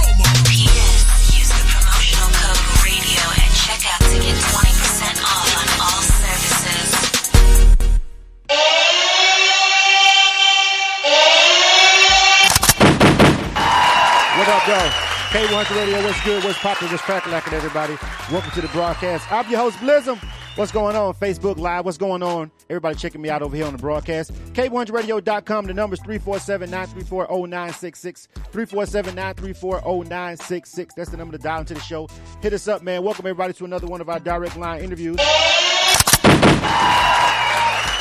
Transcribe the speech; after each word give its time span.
K100 15.36 15.76
Radio, 15.76 16.00
what's 16.02 16.24
good? 16.24 16.42
What's 16.44 16.58
poppin'? 16.60 16.88
What's 16.88 17.02
crackin' 17.02 17.30
lackin', 17.30 17.52
everybody? 17.52 17.98
Welcome 18.32 18.52
to 18.52 18.62
the 18.62 18.68
broadcast. 18.68 19.30
I'm 19.30 19.46
your 19.50 19.60
host, 19.60 19.76
Blizzum. 19.80 20.16
What's 20.56 20.72
going 20.72 20.96
on? 20.96 21.12
Facebook 21.12 21.58
Live, 21.58 21.84
what's 21.84 21.98
going 21.98 22.22
on? 22.22 22.50
Everybody 22.70 22.96
checking 22.96 23.20
me 23.20 23.28
out 23.28 23.42
over 23.42 23.54
here 23.54 23.66
on 23.66 23.72
the 23.72 23.78
broadcast. 23.78 24.32
K100Radio.com, 24.54 25.66
the 25.66 25.74
number's 25.74 26.00
347-934-0966. 26.00 28.28
347-934-0966. 28.50 30.94
That's 30.96 31.10
the 31.10 31.18
number 31.18 31.36
to 31.36 31.42
dial 31.42 31.60
into 31.60 31.74
the 31.74 31.80
show. 31.80 32.08
Hit 32.40 32.54
us 32.54 32.66
up, 32.66 32.80
man. 32.80 33.02
Welcome 33.02 33.26
everybody 33.26 33.52
to 33.52 33.66
another 33.66 33.86
one 33.86 34.00
of 34.00 34.08
our 34.08 34.18
direct 34.18 34.56
line 34.56 34.82
interviews. 34.82 35.18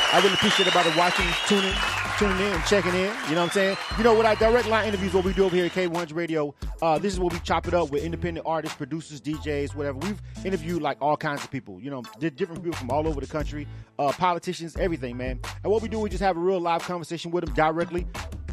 I 0.08 0.19
really 0.23 0.36
appreciate 0.36 0.67
everybody 0.67 0.97
watching, 0.97 1.25
tuning, 1.47 1.73
tuning 2.17 2.38
in, 2.38 2.53
and 2.53 2.63
checking 2.66 2.94
in. 2.94 3.02
You 3.02 3.05
know 3.08 3.11
what 3.11 3.38
I'm 3.38 3.49
saying? 3.49 3.77
You 3.97 4.03
know, 4.03 4.16
with 4.16 4.25
our 4.25 4.35
direct 4.35 4.67
line 4.67 4.88
interviews, 4.88 5.13
what 5.13 5.25
we 5.25 5.33
do 5.33 5.45
over 5.45 5.55
here 5.55 5.66
at 5.66 5.71
K100 5.71 6.16
Radio, 6.16 6.53
uh, 6.81 6.97
this 6.97 7.13
is 7.13 7.19
where 7.19 7.30
we 7.30 7.39
chop 7.39 7.67
it 7.67 7.73
up 7.73 7.91
with 7.91 8.03
independent 8.03 8.45
artists, 8.45 8.77
producers, 8.77 9.19
DJs, 9.22 9.75
whatever. 9.75 9.97
We've 9.99 10.22
interviewed 10.44 10.81
like 10.81 10.97
all 11.02 11.17
kinds 11.17 11.44
of 11.44 11.52
people, 11.52 11.80
you 11.81 11.91
know, 11.91 12.03
different 12.19 12.63
people 12.63 12.77
from 12.77 12.89
all 12.89 13.07
over 13.07 13.19
the 13.19 13.27
country, 13.27 13.67
uh, 13.99 14.11
politicians, 14.13 14.75
everything, 14.77 15.17
man. 15.17 15.39
And 15.63 15.72
what 15.72 15.81
we 15.81 15.89
do, 15.89 15.99
we 15.99 16.09
just 16.09 16.23
have 16.23 16.38
a 16.38 16.39
real 16.39 16.59
live 16.59 16.83
conversation 16.83 17.31
with 17.31 17.45
them 17.45 17.53
directly 17.53 18.07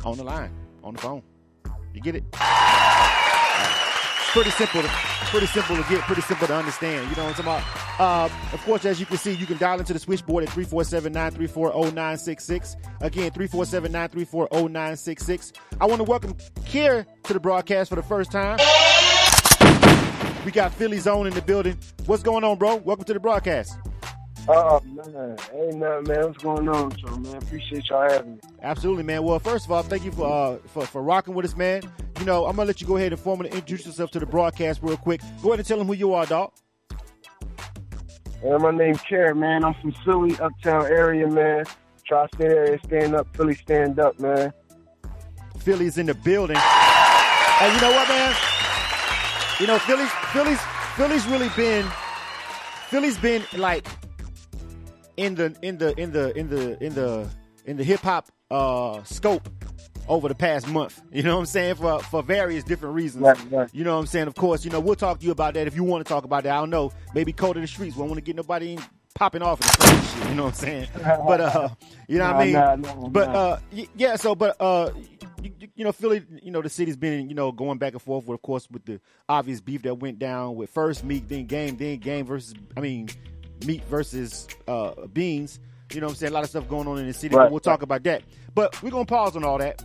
on 0.05 0.17
the 0.17 0.25
line, 0.25 0.53
on 0.83 0.95
the 0.95 1.01
phone. 1.01 1.23
You 1.95 2.01
get 2.01 2.17
it? 2.17 2.25
It's 2.33 4.31
pretty 4.33 4.51
simple 4.51 4.83
pretty 5.33 5.47
simple 5.47 5.75
to 5.75 5.83
get, 5.89 6.03
pretty 6.03 6.21
simple 6.21 6.47
to 6.47 6.55
understand. 6.55 7.09
You 7.09 7.17
know 7.17 7.25
what 7.25 7.39
I'm 7.39 7.43
talking 7.43 7.65
about? 7.65 7.99
Uh, 7.99 8.29
of 8.53 8.63
course, 8.65 8.85
as 8.85 9.01
you 9.01 9.07
can 9.07 9.17
see, 9.17 9.33
you 9.33 9.47
can 9.47 9.57
dial 9.57 9.81
into 9.81 9.95
the 9.95 9.99
switchboard 9.99 10.45
at 10.45 10.51
347-934-0966. 10.51 12.77
Again, 13.01 13.31
347-934-0966. 13.31 15.53
I 15.81 15.87
want 15.87 16.01
to 16.01 16.05
welcome 16.05 16.37
KIR 16.67 17.07
to 17.23 17.33
the 17.33 17.41
broadcast 17.41 17.89
for 17.89 17.97
the 17.97 18.03
first 18.03 18.31
time. 18.31 18.59
We 20.45 20.53
got 20.53 20.75
Philly 20.75 20.99
Zone 20.99 21.27
in 21.27 21.33
the 21.33 21.41
building. 21.41 21.79
What's 22.05 22.23
going 22.23 22.45
on, 22.45 22.59
bro? 22.59 22.77
Welcome 22.77 23.07
to 23.07 23.15
the 23.15 23.21
broadcast. 23.21 23.79
Oh 24.49 24.81
man, 24.85 25.37
ain't 25.55 25.77
nothing, 25.77 26.09
man. 26.09 26.27
What's 26.27 26.43
going 26.43 26.69
on, 26.69 26.99
so 26.99 27.17
man? 27.17 27.37
Appreciate 27.37 27.89
y'all 27.89 28.11
having 28.11 28.35
me. 28.35 28.41
Absolutely, 28.63 29.05
man. 29.05 29.23
Well, 29.23 29.39
first 29.39 29.67
of 29.67 29.73
all, 29.73 29.83
thank 29.83 30.05
you 30.05 30.11
for 30.11 30.27
uh, 30.27 30.57
for, 30.69 30.85
for 30.85 31.03
rocking 31.03 31.35
with 31.35 31.45
us, 31.45 31.57
man. 31.57 31.83
You 32.19 32.25
know, 32.25 32.47
I'm 32.47 32.57
gonna 32.57 32.67
let 32.67 32.81
you 32.81 32.87
go 32.87 32.97
ahead 32.97 33.13
and 33.13 33.21
formally 33.21 33.51
introduce 33.51 33.87
yourself 33.87 34.11
to 34.13 34.19
the 34.19 34.27
broadcast 34.27 34.81
real 34.83 34.97
quick. 34.97 35.21
Go 35.43 35.51
ahead 35.51 35.61
and 35.61 35.69
tell 35.69 35.79
them 35.79 35.87
who 35.87 35.93
you 35.93 36.13
are, 36.15 36.27
dog. 36.27 36.53
Man, 38.43 38.61
my 38.61 38.73
name's 38.73 39.01
Karen, 39.03 39.39
man. 39.39 39.65
I'm 39.65 39.75
from 39.75 39.93
Philly, 40.05 40.37
uptown 40.41 40.87
area, 40.87 41.29
man. 41.29 41.65
Tri-state 42.05 42.51
area, 42.51 42.79
stand 42.85 43.15
up, 43.15 43.29
Philly, 43.37 43.55
stand 43.55 44.01
up, 44.01 44.19
man. 44.19 44.53
Philly's 45.59 45.99
in 45.99 46.07
the 46.07 46.15
building. 46.15 46.57
And 46.57 47.75
you 47.75 47.81
know 47.81 47.93
what, 47.93 48.09
man? 48.09 48.35
You 49.61 49.69
know, 49.69 49.79
Philly's 49.79 50.11
Philly's 50.33 50.61
Philly's 50.97 51.27
really 51.27 51.49
been 51.57 51.87
Philly's 52.89 53.17
been 53.19 53.45
like 53.57 53.87
in 55.17 55.35
the 55.35 55.55
in 55.63 55.79
the 55.79 55.99
in 56.01 56.13
the 56.13 56.37
in 56.39 56.49
the 56.49 56.83
in 56.85 56.95
the 56.95 57.29
in 57.67 57.77
the 57.77 57.85
hip 57.85 58.01
hop 58.01 58.29
uh 58.51 59.03
scope 59.05 59.49
over 60.09 60.29
the 60.29 60.35
past 60.35 60.69
month. 60.69 61.01
You 61.13 61.23
know 61.23 61.35
what 61.37 61.41
I'm 61.41 61.47
saying? 61.47 61.75
For 61.77 62.01
for 62.01 62.23
various 62.23 62.65
different 62.65 62.95
reasons. 62.95 63.23
Right, 63.25 63.51
right. 63.51 63.71
You 63.73 63.85
know 63.85 63.95
what 63.95 64.01
I'm 64.01 64.07
saying? 64.07 64.27
Of 64.27 64.35
course, 64.35 64.65
you 64.65 64.71
know, 64.71 64.81
we'll 64.81 64.95
talk 64.97 65.21
to 65.21 65.27
you 65.27 65.33
about 65.33 65.55
that 65.55 65.67
if 65.67 65.77
you 65.77 65.85
want 65.85 66.05
to 66.07 66.09
talk 66.13 66.25
about 66.25 66.45
that. 66.45 66.53
I 66.55 66.59
don't 66.59 66.71
know. 66.71 66.91
Maybe 67.15 67.33
code 67.33 67.57
of 67.57 67.63
the 67.63 67.67
streets. 67.69 67.97
We 67.97 68.01
don't 68.01 68.09
want 68.09 68.19
to 68.19 68.23
get 68.25 68.35
nobody 68.37 68.79
popping 69.15 69.43
off 69.43 69.61
in 69.61 69.67
the 69.67 70.03
shit. 70.03 70.29
You 70.31 70.35
know 70.37 70.45
what 70.45 70.49
I'm 70.51 70.55
saying? 70.55 70.89
But 71.27 71.41
uh 71.41 71.69
you 72.09 72.19
know 72.19 72.27
what 72.33 72.37
I 72.37 72.45
mean? 72.45 72.53
Nah, 72.55 72.75
nah, 72.77 73.09
but 73.09 73.29
uh 73.29 73.59
yeah, 73.95 74.17
so 74.17 74.35
but 74.35 74.57
uh 74.61 74.91
you, 75.43 75.53
you- 75.75 75.85
know 75.85 75.93
Philly, 75.93 76.23
you 76.43 76.51
know 76.51 76.63
the 76.63 76.69
city's 76.71 76.97
been 76.97 77.29
you 77.29 77.35
know 77.35 77.53
going 77.53 77.77
back 77.79 77.93
and 77.93 78.01
forth 78.01 78.25
with 78.27 78.37
of 78.37 78.43
course 78.43 78.69
with 78.71 78.85
the 78.87 79.01
obvious 79.29 79.61
beef 79.61 79.83
that 79.83 79.95
went 79.97 80.19
down 80.19 80.55
with 80.57 80.71
first 80.71 81.05
Meek, 81.05 81.29
then 81.29 81.47
game, 81.47 81.77
then 81.77 81.99
game 81.99 82.25
versus 82.25 82.55
I 82.77 82.81
mean 82.81 83.09
Meek 83.67 83.83
versus 83.85 84.49
uh 84.69 85.07
beans. 85.13 85.61
You 85.93 86.01
know 86.01 86.07
what 86.07 86.13
I'm 86.13 86.17
saying? 86.17 86.33
A 86.33 86.35
lot 86.35 86.45
of 86.45 86.51
stuff 86.51 86.69
going 86.69 86.89
on 86.89 86.99
in 86.99 87.07
the 87.07 87.13
city, 87.13 87.35
Right, 87.35 87.45
but 87.45 87.51
we'll 87.51 87.61
talk 87.61 87.83
about 87.83 88.03
that. 88.05 88.23
But 88.55 88.83
we're 88.83 88.91
gonna 88.91 89.05
pause 89.05 89.37
on 89.37 89.45
all 89.45 89.59
that. 89.59 89.83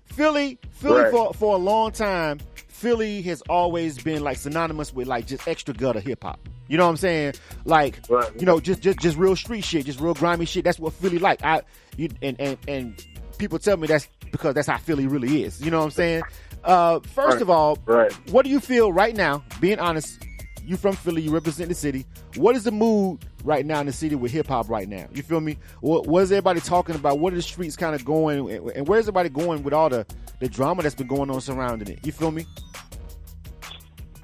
Philly, 0.06 0.58
Philly 0.70 1.02
Right. 1.02 1.10
for 1.10 1.34
for 1.34 1.54
a 1.54 1.58
long 1.58 1.90
time, 1.90 2.38
Philly 2.82 3.22
has 3.22 3.42
always 3.48 3.96
been 4.02 4.24
like 4.24 4.36
synonymous 4.36 4.92
with 4.92 5.06
like 5.06 5.26
just 5.26 5.46
extra 5.46 5.72
gutter 5.72 6.00
hip 6.00 6.24
hop. 6.24 6.40
You 6.66 6.76
know 6.76 6.84
what 6.84 6.90
I'm 6.90 6.96
saying? 6.96 7.34
Like 7.64 8.00
Right. 8.08 8.28
you 8.40 8.44
know, 8.44 8.58
just 8.58 8.82
just 8.82 8.98
just 8.98 9.16
real 9.16 9.36
street 9.36 9.62
shit, 9.64 9.86
just 9.86 10.00
real 10.00 10.14
grimy 10.14 10.46
shit. 10.46 10.64
That's 10.64 10.80
what 10.80 10.92
Philly 10.94 11.20
like. 11.20 11.44
I 11.44 11.62
you 11.96 12.08
and 12.22 12.36
and 12.40 12.58
and 12.66 13.06
people 13.38 13.60
tell 13.60 13.76
me 13.76 13.86
that's 13.86 14.08
because 14.32 14.54
that's 14.54 14.66
how 14.66 14.78
Philly 14.78 15.06
really 15.06 15.44
is. 15.44 15.60
You 15.62 15.70
know 15.70 15.78
what 15.78 15.84
I'm 15.84 15.90
saying? 15.92 16.22
Uh, 16.64 16.98
first 17.00 17.34
Right. 17.34 17.42
of 17.42 17.50
all, 17.50 17.78
Right. 17.86 18.12
what 18.32 18.44
do 18.44 18.50
you 18.50 18.58
feel 18.58 18.92
right 18.92 19.14
now? 19.14 19.44
Being 19.60 19.78
honest, 19.78 20.18
you 20.64 20.76
from 20.76 20.94
Philly, 20.96 21.22
you 21.22 21.30
represent 21.32 21.68
the 21.68 21.74
city. 21.74 22.04
What 22.36 22.56
is 22.56 22.64
the 22.64 22.70
mood 22.72 23.24
right 23.44 23.66
now 23.66 23.80
in 23.80 23.86
the 23.86 23.92
city 23.92 24.14
with 24.16 24.30
hip 24.32 24.46
hop 24.46 24.68
right 24.70 24.88
now? 24.88 25.06
You 25.12 25.22
feel 25.22 25.40
me? 25.40 25.56
What, 25.82 26.06
what 26.06 26.22
is 26.22 26.32
everybody 26.32 26.60
talking 26.60 26.94
about? 26.94 27.18
What 27.18 27.32
are 27.32 27.36
the 27.36 27.42
streets 27.42 27.76
kind 27.76 27.94
of 27.94 28.04
going? 28.04 28.48
And, 28.50 28.70
and 28.70 28.88
where's 28.88 29.04
everybody 29.04 29.28
going 29.28 29.62
with 29.64 29.74
all 29.74 29.88
the, 29.90 30.06
the 30.42 30.48
drama 30.48 30.82
that's 30.82 30.96
been 30.96 31.06
going 31.06 31.30
on 31.30 31.40
surrounding 31.40 31.86
it? 31.88 32.04
You 32.04 32.10
feel 32.10 32.32
me? 32.32 32.44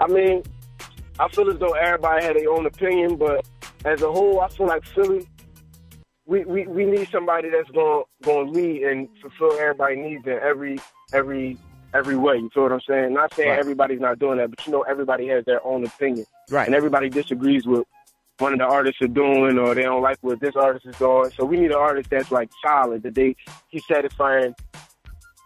I 0.00 0.08
mean, 0.08 0.42
I 1.20 1.28
feel 1.28 1.48
as 1.48 1.58
though 1.60 1.74
everybody 1.74 2.24
had 2.24 2.34
their 2.34 2.50
own 2.50 2.66
opinion, 2.66 3.16
but 3.16 3.46
as 3.84 4.02
a 4.02 4.10
whole, 4.10 4.40
I 4.40 4.48
feel 4.48 4.66
like 4.66 4.84
Philly, 4.96 5.28
we, 6.26 6.44
we, 6.44 6.66
we 6.66 6.84
need 6.86 7.08
somebody 7.12 7.50
that's 7.50 7.70
gonna 7.70 8.02
going 8.24 8.46
to 8.46 8.52
lead 8.52 8.82
and 8.82 9.08
fulfill 9.22 9.58
everybody's 9.60 9.98
needs 9.98 10.26
in 10.26 10.40
every 10.42 10.78
every 11.12 11.56
every 11.94 12.16
way. 12.16 12.34
You 12.38 12.50
feel 12.52 12.64
what 12.64 12.72
I'm 12.72 12.80
saying? 12.80 13.14
Not 13.14 13.32
saying 13.34 13.50
Right. 13.50 13.58
everybody's 13.60 14.00
not 14.00 14.18
doing 14.18 14.38
that, 14.38 14.50
but 14.50 14.66
you 14.66 14.72
know, 14.72 14.82
everybody 14.82 15.28
has 15.28 15.44
their 15.44 15.64
own 15.64 15.84
opinion, 15.86 16.26
Right. 16.50 16.66
and 16.66 16.74
everybody 16.74 17.08
disagrees 17.10 17.64
with 17.64 17.84
one 18.38 18.52
of 18.52 18.58
the 18.58 18.64
artists 18.66 19.00
are 19.02 19.06
doing, 19.08 19.56
or 19.56 19.72
they 19.76 19.82
don't 19.84 20.02
like 20.02 20.18
what 20.20 20.40
this 20.40 20.56
artist 20.56 20.84
is 20.86 20.96
doing. 20.96 21.30
So 21.36 21.44
we 21.44 21.58
need 21.58 21.70
an 21.70 21.78
artist 21.78 22.10
that's 22.10 22.32
like 22.32 22.50
solid, 22.64 23.04
that 23.04 23.14
they 23.14 23.36
he's 23.68 23.86
satisfying 23.86 24.54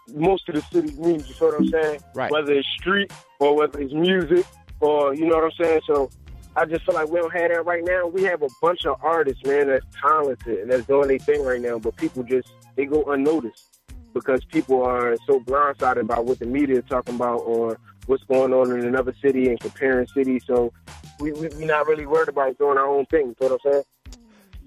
most 0.09 0.47
of 0.49 0.55
the 0.55 0.61
city's 0.61 0.97
needs. 0.97 1.27
You 1.27 1.35
feel 1.35 1.49
what 1.49 1.59
I'm 1.59 1.67
saying? 1.67 1.99
Right. 2.15 2.31
Whether 2.31 2.53
it's 2.53 2.67
street 2.79 3.11
or 3.39 3.55
whether 3.55 3.79
it's 3.79 3.93
music 3.93 4.45
or 4.79 5.13
you 5.13 5.27
know 5.27 5.35
what 5.35 5.45
I'm 5.45 5.65
saying. 5.65 5.81
So 5.87 6.09
I 6.55 6.65
just 6.65 6.85
feel 6.85 6.95
like 6.95 7.09
we 7.09 7.19
don't 7.19 7.33
have 7.33 7.51
that 7.51 7.65
right 7.65 7.83
now. 7.83 8.07
We 8.07 8.23
have 8.23 8.41
a 8.43 8.49
bunch 8.61 8.85
of 8.85 8.97
artists, 9.01 9.43
man, 9.45 9.67
that's 9.67 9.85
talented 9.99 10.59
and 10.59 10.71
that's 10.71 10.85
doing 10.85 11.07
their 11.07 11.19
thing 11.19 11.43
right 11.43 11.61
now, 11.61 11.79
but 11.79 11.95
people 11.95 12.23
just 12.23 12.47
they 12.75 12.85
go 12.85 13.03
unnoticed 13.03 13.79
because 14.13 14.43
people 14.45 14.83
are 14.83 15.17
so 15.25 15.39
blindsided 15.39 16.07
by 16.07 16.19
what 16.19 16.39
the 16.39 16.45
media 16.45 16.79
is 16.79 16.85
talking 16.87 17.15
about 17.15 17.39
or 17.39 17.79
what's 18.05 18.23
going 18.25 18.53
on 18.53 18.71
in 18.71 18.85
another 18.85 19.13
city 19.21 19.49
and 19.49 19.59
comparing 19.59 20.07
cities. 20.07 20.43
So 20.45 20.71
we 21.19 21.31
we 21.31 21.47
we 21.49 21.65
not 21.65 21.87
really 21.87 22.05
worried 22.05 22.29
about 22.29 22.57
doing 22.57 22.77
our 22.77 22.87
own 22.87 23.05
thing. 23.07 23.35
You 23.39 23.47
know 23.47 23.57
what 23.57 23.61
I'm 23.65 23.71
saying? 23.71 23.83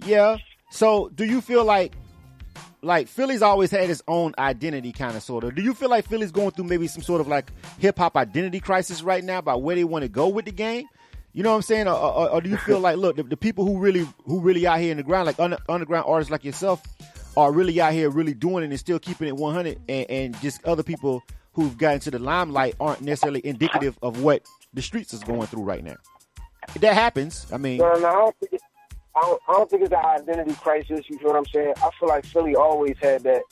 Yeah. 0.04 0.36
So 0.70 1.10
do 1.14 1.24
you 1.24 1.40
feel 1.40 1.64
like 1.64 1.94
like 2.82 3.08
Philly's 3.08 3.42
always 3.42 3.70
had 3.70 3.88
its 3.90 4.02
own 4.06 4.34
identity 4.38 4.92
kind 4.92 5.16
of 5.16 5.22
sort 5.22 5.44
of. 5.44 5.54
Do 5.54 5.62
you 5.62 5.74
feel 5.74 5.90
like 5.90 6.06
Philly's 6.06 6.32
going 6.32 6.50
through 6.52 6.66
maybe 6.66 6.86
some 6.86 7.02
sort 7.02 7.20
of 7.20 7.28
like 7.28 7.50
hip 7.78 7.98
hop 7.98 8.16
identity 8.16 8.60
crisis 8.60 9.02
right 9.02 9.22
now 9.22 9.38
about 9.38 9.62
where 9.62 9.76
they 9.76 9.84
want 9.84 10.02
to 10.02 10.08
go 10.08 10.28
with 10.28 10.44
the 10.44 10.52
game? 10.52 10.86
You 11.32 11.42
know 11.42 11.50
what 11.50 11.56
I'm 11.56 11.62
saying? 11.62 11.88
Or, 11.88 11.94
or, 11.94 12.30
or 12.30 12.40
do 12.40 12.48
you 12.48 12.56
feel 12.56 12.80
like 12.86 12.96
look, 12.96 13.16
the, 13.16 13.22
the, 13.22 13.36
people 13.36 13.64
who 13.64 13.78
really 13.78 14.06
who 14.24 14.40
really 14.40 14.66
out 14.66 14.80
here 14.80 14.90
in 14.90 14.96
the 14.96 15.02
ground 15.02 15.26
like 15.26 15.38
under, 15.38 15.58
underground 15.68 16.06
artists 16.08 16.30
like 16.30 16.44
yourself 16.44 16.82
are 17.36 17.52
really 17.52 17.80
out 17.80 17.92
here 17.92 18.08
really 18.08 18.34
doing 18.34 18.64
it 18.64 18.70
and 18.70 18.78
still 18.78 18.98
keeping 18.98 19.28
it 19.28 19.36
100 19.36 19.78
and, 19.88 20.10
and 20.10 20.40
just 20.40 20.64
other 20.64 20.82
people 20.82 21.22
who've 21.52 21.76
gotten 21.76 22.00
to 22.00 22.10
the 22.10 22.18
limelight 22.18 22.74
aren't 22.80 23.02
necessarily 23.02 23.44
indicative 23.44 23.98
of 24.02 24.22
what 24.22 24.42
the 24.74 24.82
streets 24.82 25.12
is 25.12 25.22
going 25.22 25.46
through 25.46 25.62
right 25.62 25.82
now. 25.82 25.96
That 26.80 26.94
happens. 26.94 27.46
I 27.52 27.56
mean, 27.56 27.78
No, 27.78 27.92
no, 27.94 28.08
I 28.08 28.12
don't 28.12 28.36
think 28.38 28.52
it, 28.54 28.62
I 29.16 29.20
don't, 29.22 29.42
I 29.48 29.52
don't 29.54 29.70
think 29.70 29.82
it's 29.82 29.92
an 29.92 30.04
identity 30.04 30.54
crisis. 30.54 31.06
You 31.08 31.16
know 31.22 31.28
what 31.30 31.36
I'm 31.36 31.46
saying? 31.46 31.72
I 31.78 31.90
feel 31.98 32.08
like 32.08 32.26
Philly 32.26 32.54
always 32.54 32.96
had 33.00 33.22
that 33.22 33.42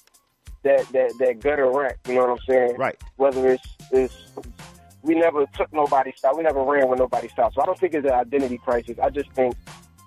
that 0.62 0.86
that 0.92 1.12
that 1.18 1.40
gutter 1.40 1.70
rap. 1.70 1.96
You 2.06 2.14
know 2.16 2.26
what 2.26 2.30
I'm 2.30 2.46
saying? 2.48 2.76
Right. 2.76 3.00
Whether 3.16 3.48
it's 3.48 3.66
it's 3.90 4.14
we 5.02 5.14
never 5.14 5.46
took 5.54 5.72
nobody's 5.72 6.16
style. 6.16 6.36
We 6.36 6.42
never 6.42 6.62
ran 6.62 6.88
with 6.88 6.98
nobody's 6.98 7.32
style. 7.32 7.50
So 7.52 7.62
I 7.62 7.66
don't 7.66 7.78
think 7.78 7.94
it's 7.94 8.06
an 8.06 8.12
identity 8.12 8.58
crisis. 8.58 8.98
I 9.02 9.10
just 9.10 9.30
think 9.32 9.54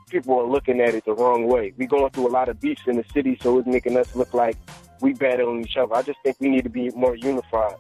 people 0.09 0.39
are 0.39 0.48
looking 0.48 0.80
at 0.80 0.94
it 0.94 1.06
the 1.06 1.13
wrong 1.13 1.48
way. 1.48 1.74
We 1.77 1.86
going 1.88 2.10
through 2.12 2.27
a 2.27 2.30
lot 2.30 2.50
of 2.50 2.60
beefs 2.60 2.83
in 2.88 2.98
the 2.98 3.06
city, 3.13 3.38
so 3.42 3.57
it's 3.60 3.68
making 3.68 3.98
us 3.98 4.15
look 4.15 4.33
like 4.33 4.57
we 5.01 5.13
battling 5.13 5.63
each 5.63 5.77
other. 5.77 5.94
I 5.95 6.01
just 6.01 6.19
think 6.24 6.38
we 6.39 6.50
need 6.50 6.63
to 6.63 6.69
be 6.69 6.89
more 6.92 7.15
unified. 7.15 7.75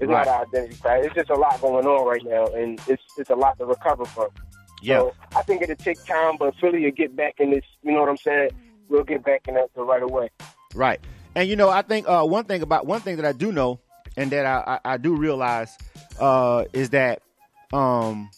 It's 0.00 0.10
Right. 0.10 0.26
not 0.26 0.28
an 0.28 0.48
identity 0.48 0.80
crisis. 0.80 1.06
It's 1.06 1.14
just 1.14 1.30
a 1.30 1.34
lot 1.34 1.60
going 1.60 1.86
on 1.86 2.06
right 2.06 2.24
now, 2.24 2.46
and 2.54 2.80
it's 2.88 3.02
it's 3.16 3.30
a 3.30 3.34
lot 3.34 3.58
to 3.58 3.64
recover 3.66 4.04
from. 4.04 4.28
Yeah. 4.82 4.98
So 4.98 5.14
I 5.34 5.42
think 5.42 5.62
it'll 5.62 5.76
take 5.76 6.04
time, 6.04 6.36
but 6.38 6.54
Philly 6.56 6.84
will 6.84 6.90
get 6.90 7.16
back 7.16 7.34
in 7.38 7.50
this. 7.50 7.64
You 7.82 7.92
know 7.92 8.00
what 8.00 8.08
I'm 8.08 8.16
saying? 8.16 8.50
We'll 8.88 9.04
get 9.04 9.24
back 9.24 9.48
in 9.48 9.54
that 9.54 9.70
right 9.76 10.02
away. 10.02 10.30
Right. 10.74 11.00
And 11.34 11.48
you 11.48 11.56
know, 11.56 11.70
I 11.70 11.82
think 11.82 12.08
uh, 12.08 12.24
one 12.24 12.44
thing 12.44 12.62
about 12.62 12.86
one 12.86 13.00
thing 13.00 13.16
that 13.16 13.24
I 13.24 13.32
do 13.32 13.52
know 13.52 13.80
and 14.16 14.30
that 14.30 14.44
I, 14.44 14.78
I, 14.84 14.94
I 14.94 14.96
do 14.98 15.16
realize 15.16 15.76
uh, 16.20 16.64
is 16.72 16.90
that 16.90 17.22
um, 17.72 18.30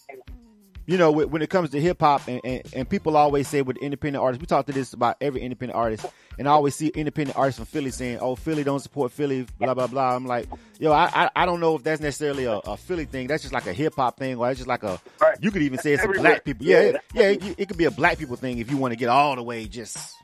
you 0.86 0.98
know 0.98 1.10
when 1.10 1.42
it 1.42 1.50
comes 1.50 1.70
to 1.70 1.80
hip 1.80 2.00
hop 2.00 2.26
and, 2.28 2.40
and, 2.44 2.62
and 2.74 2.88
people 2.88 3.16
always 3.16 3.48
say 3.48 3.62
with 3.62 3.76
independent 3.78 4.22
artists, 4.22 4.40
we 4.40 4.46
talk 4.46 4.66
to 4.66 4.72
this 4.72 4.92
about 4.92 5.16
every 5.20 5.40
independent 5.40 5.76
artist, 5.76 6.06
and 6.38 6.48
I 6.48 6.52
always 6.52 6.74
see 6.74 6.88
independent 6.88 7.38
artists 7.38 7.58
from 7.58 7.66
Philly 7.66 7.90
saying, 7.90 8.18
"Oh, 8.20 8.36
Philly 8.36 8.64
don't 8.64 8.80
support 8.80 9.12
Philly," 9.12 9.46
blah 9.58 9.74
blah 9.74 9.86
blah. 9.86 10.14
I'm 10.14 10.26
like, 10.26 10.48
yo, 10.78 10.92
I 10.92 11.04
I, 11.14 11.30
I 11.36 11.46
don't 11.46 11.60
know 11.60 11.76
if 11.76 11.82
that's 11.82 12.00
necessarily 12.00 12.44
a, 12.44 12.54
a 12.58 12.76
Philly 12.76 13.04
thing. 13.04 13.26
That's 13.26 13.42
just 13.42 13.54
like 13.54 13.66
a 13.66 13.72
hip 13.72 13.94
hop 13.96 14.18
thing, 14.18 14.36
or 14.36 14.50
it's 14.50 14.58
just 14.58 14.68
like 14.68 14.82
a 14.82 15.00
you 15.40 15.50
could 15.50 15.62
even 15.62 15.78
say 15.78 15.94
it's 15.94 16.04
a 16.04 16.08
black 16.08 16.44
people. 16.44 16.66
Yeah, 16.66 16.80
Yeah, 16.80 16.88
it, 16.88 17.00
yeah, 17.14 17.48
it, 17.48 17.54
it 17.60 17.68
could 17.68 17.78
be 17.78 17.84
a 17.86 17.90
black 17.90 18.18
people 18.18 18.36
thing 18.36 18.58
if 18.58 18.70
you 18.70 18.76
want 18.76 18.92
to 18.92 18.96
get 18.96 19.08
all 19.08 19.36
the 19.36 19.42
way 19.42 19.66
just 19.66 20.14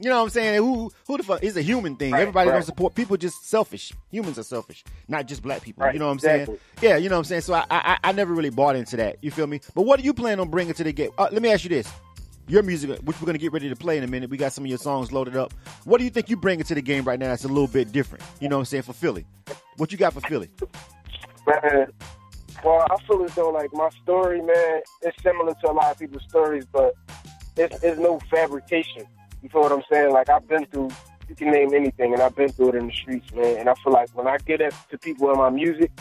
you 0.00 0.08
know 0.10 0.16
what 0.18 0.22
I'm 0.24 0.28
saying? 0.30 0.56
Who 0.58 0.90
who 1.06 1.16
the 1.16 1.22
fuck 1.22 1.42
is 1.42 1.56
a 1.56 1.62
human 1.62 1.96
thing? 1.96 2.12
Right, 2.12 2.22
Everybody 2.22 2.48
right. 2.50 2.56
don't 2.56 2.62
support 2.64 2.94
people. 2.94 3.16
Just 3.16 3.46
selfish. 3.48 3.92
Humans 4.10 4.38
are 4.38 4.42
selfish, 4.42 4.84
not 5.08 5.26
just 5.26 5.42
black 5.42 5.62
people. 5.62 5.84
Right, 5.84 5.94
You 5.94 5.98
know 6.00 6.06
what 6.06 6.12
I'm 6.12 6.16
exactly. 6.18 6.58
saying? 6.80 6.92
Yeah, 6.92 6.96
you 6.96 7.08
know 7.08 7.16
what 7.16 7.20
I'm 7.20 7.24
saying. 7.24 7.42
So 7.42 7.54
I, 7.54 7.64
I 7.70 7.98
I 8.02 8.12
never 8.12 8.32
really 8.34 8.50
bought 8.50 8.76
into 8.76 8.96
that. 8.96 9.16
You 9.22 9.30
feel 9.30 9.46
me? 9.46 9.60
But 9.74 9.82
what 9.82 9.98
do 9.98 10.04
you 10.04 10.14
plan 10.14 10.40
on 10.40 10.48
bringing 10.50 10.74
to 10.74 10.84
the 10.84 10.92
game? 10.92 11.10
Uh, 11.18 11.28
let 11.32 11.40
me 11.42 11.50
ask 11.52 11.64
you 11.64 11.70
this: 11.70 11.90
Your 12.48 12.62
music, 12.62 12.98
which 13.04 13.20
we're 13.20 13.26
gonna 13.26 13.38
get 13.38 13.52
ready 13.52 13.68
to 13.68 13.76
play 13.76 13.96
in 13.98 14.04
a 14.04 14.08
minute. 14.08 14.30
We 14.30 14.36
got 14.36 14.52
some 14.52 14.64
of 14.64 14.68
your 14.68 14.78
songs 14.78 15.12
loaded 15.12 15.36
up. 15.36 15.52
What 15.84 15.98
do 15.98 16.04
you 16.04 16.10
think 16.10 16.28
you 16.28 16.36
bring 16.36 16.58
into 16.60 16.74
the 16.74 16.82
game 16.82 17.04
right 17.04 17.18
now? 17.18 17.28
That's 17.28 17.44
a 17.44 17.48
little 17.48 17.68
bit 17.68 17.92
different. 17.92 18.24
You 18.40 18.48
know 18.48 18.56
what 18.56 18.60
I'm 18.62 18.66
saying 18.66 18.82
for 18.84 18.92
Philly? 18.92 19.24
What 19.76 19.92
you 19.92 19.98
got 19.98 20.12
for 20.12 20.20
Philly? 20.22 20.50
Man, 21.46 21.92
well, 22.64 22.86
I 22.90 22.96
feel 23.06 23.22
as 23.24 23.34
though 23.34 23.50
like 23.50 23.70
my 23.74 23.90
story, 24.02 24.40
man, 24.40 24.80
it's 25.02 25.22
similar 25.22 25.52
to 25.62 25.70
a 25.70 25.72
lot 25.72 25.90
of 25.92 25.98
people's 25.98 26.22
stories, 26.28 26.64
but 26.72 26.94
it's, 27.56 27.82
it's 27.84 27.98
no 27.98 28.18
fabrication. 28.30 29.04
You 29.44 29.50
feel 29.50 29.60
what 29.60 29.72
I'm 29.72 29.82
saying? 29.92 30.10
Like 30.10 30.30
I've 30.30 30.48
been 30.48 30.64
through, 30.66 30.88
you 31.28 31.34
can 31.36 31.50
name 31.50 31.74
anything, 31.74 32.14
and 32.14 32.22
I've 32.22 32.34
been 32.34 32.48
through 32.48 32.70
it 32.70 32.76
in 32.76 32.86
the 32.86 32.92
streets, 32.92 33.30
man. 33.34 33.58
And 33.58 33.68
I 33.68 33.74
feel 33.84 33.92
like 33.92 34.08
when 34.16 34.26
I 34.26 34.38
get 34.38 34.62
it 34.62 34.74
to 34.90 34.96
people 34.96 35.30
in 35.30 35.36
my 35.36 35.50
music, 35.50 35.92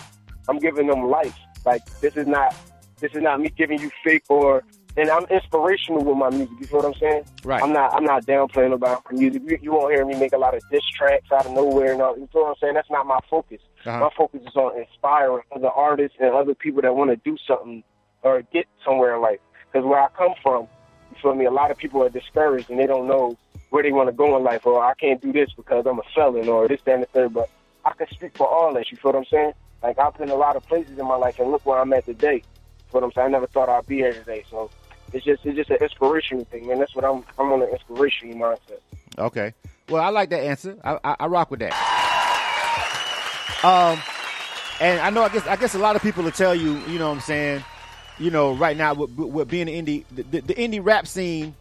I'm 0.47 0.59
giving 0.59 0.87
them 0.87 1.09
life. 1.09 1.37
Like 1.65 1.83
this 1.99 2.15
is 2.15 2.25
not, 2.25 2.55
this 2.99 3.11
is 3.13 3.21
not 3.21 3.41
me 3.41 3.49
giving 3.49 3.79
you 3.79 3.91
fake 4.03 4.23
or. 4.29 4.63
And 4.95 5.09
I'm 5.09 5.25
inspirational 5.25 6.03
with 6.03 6.17
my 6.17 6.29
music. 6.29 6.55
You 6.59 6.67
feel 6.67 6.79
what 6.81 6.85
I'm 6.85 6.99
saying? 6.99 7.23
Right. 7.43 7.63
I'm 7.63 7.73
not. 7.73 7.95
I'm 7.95 8.03
not 8.03 8.27
downplaying 8.27 8.73
about 8.73 9.01
my 9.09 9.17
music. 9.17 9.41
You, 9.43 9.57
you 9.59 9.71
won't 9.71 9.91
hear 9.91 10.05
me 10.05 10.13
make 10.13 10.33
a 10.33 10.37
lot 10.37 10.53
of 10.53 10.61
diss 10.69 10.87
tracks 10.95 11.31
out 11.31 11.47
of 11.47 11.51
nowhere. 11.51 11.93
And 11.93 12.01
all, 12.03 12.15
you 12.15 12.29
feel 12.31 12.43
what 12.43 12.49
I'm 12.49 12.55
saying? 12.61 12.73
That's 12.75 12.91
not 12.91 13.07
my 13.07 13.19
focus. 13.27 13.59
Uh-huh. 13.85 13.99
My 13.99 14.09
focus 14.15 14.41
is 14.45 14.55
on 14.55 14.79
inspiring 14.79 15.41
other 15.51 15.69
artists 15.69 16.15
and 16.19 16.35
other 16.35 16.53
people 16.53 16.83
that 16.83 16.95
want 16.95 17.09
to 17.09 17.15
do 17.15 17.35
something 17.47 17.83
or 18.21 18.43
get 18.53 18.67
somewhere 18.85 19.15
in 19.15 19.21
life. 19.23 19.39
Because 19.71 19.83
where 19.83 19.99
I 19.99 20.09
come 20.15 20.35
from, 20.43 20.67
feel 21.23 21.33
me? 21.33 21.45
A 21.45 21.51
lot 21.51 21.71
of 21.71 21.77
people 21.77 22.03
are 22.03 22.09
discouraged 22.09 22.69
and 22.69 22.77
they 22.77 22.85
don't 22.85 23.07
know 23.07 23.35
where 23.71 23.81
they 23.81 23.91
want 23.91 24.09
to 24.09 24.13
go 24.13 24.37
in 24.37 24.43
life. 24.43 24.67
Or 24.67 24.83
I 24.83 24.93
can't 24.93 25.19
do 25.19 25.33
this 25.33 25.51
because 25.53 25.87
I'm 25.87 25.97
a 25.97 26.03
felon, 26.13 26.47
or 26.47 26.67
this, 26.67 26.81
that, 26.83 26.93
and 26.93 27.03
the 27.03 27.07
third. 27.07 27.33
But 27.33 27.49
I 27.83 27.93
can 27.93 28.07
speak 28.09 28.37
for 28.37 28.47
all 28.47 28.71
that. 28.75 28.91
You 28.91 28.97
feel 28.97 29.13
what 29.13 29.19
I'm 29.19 29.25
saying? 29.25 29.53
Like 29.81 29.97
I've 29.97 30.15
been 30.17 30.29
a 30.29 30.35
lot 30.35 30.55
of 30.55 30.65
places 30.67 30.99
in 30.99 31.07
my 31.07 31.15
life, 31.15 31.39
and 31.39 31.51
look 31.51 31.65
where 31.65 31.79
I'm 31.79 31.91
at 31.93 32.05
today. 32.05 32.35
You 32.35 32.41
feel 32.91 33.01
what 33.01 33.03
I'm 33.05 33.11
saying? 33.13 33.27
I 33.27 33.31
never 33.31 33.47
thought 33.47 33.69
I'd 33.69 33.87
be 33.87 33.97
here 33.97 34.13
today. 34.13 34.43
So 34.49 34.69
it's 35.11 35.25
just 35.25 35.45
it's 35.45 35.55
just 35.55 35.71
an 35.71 35.77
inspirational 35.81 36.45
thing, 36.45 36.67
man. 36.67 36.79
That's 36.79 36.95
what 36.95 37.05
I'm 37.05 37.23
I'm 37.39 37.51
on 37.51 37.63
an 37.63 37.69
inspirational 37.69 38.35
mindset. 38.35 38.79
Okay. 39.17 39.53
Well, 39.89 40.01
I 40.01 40.09
like 40.09 40.29
that 40.29 40.43
answer. 40.43 40.77
I, 40.83 40.97
I, 41.03 41.15
I 41.21 41.27
rock 41.27 41.51
with 41.51 41.59
that. 41.59 41.73
Um, 43.63 44.01
and 44.79 44.99
I 44.99 45.09
know 45.09 45.23
I 45.23 45.29
guess 45.29 45.47
I 45.47 45.55
guess 45.55 45.75
a 45.75 45.79
lot 45.79 45.95
of 45.95 46.01
people 46.01 46.23
will 46.23 46.31
tell 46.31 46.53
you, 46.53 46.77
you 46.87 46.99
know 46.99 47.07
what 47.09 47.15
I'm 47.15 47.21
saying, 47.21 47.63
you 48.19 48.31
know, 48.31 48.53
right 48.53 48.77
now 48.77 48.93
with, 48.93 49.11
with 49.11 49.47
being 49.47 49.69
an 49.69 49.85
indie, 49.85 50.05
the, 50.11 50.23
the, 50.41 50.53
indie 50.53 50.79
rap 50.83 51.07
scene 51.07 51.55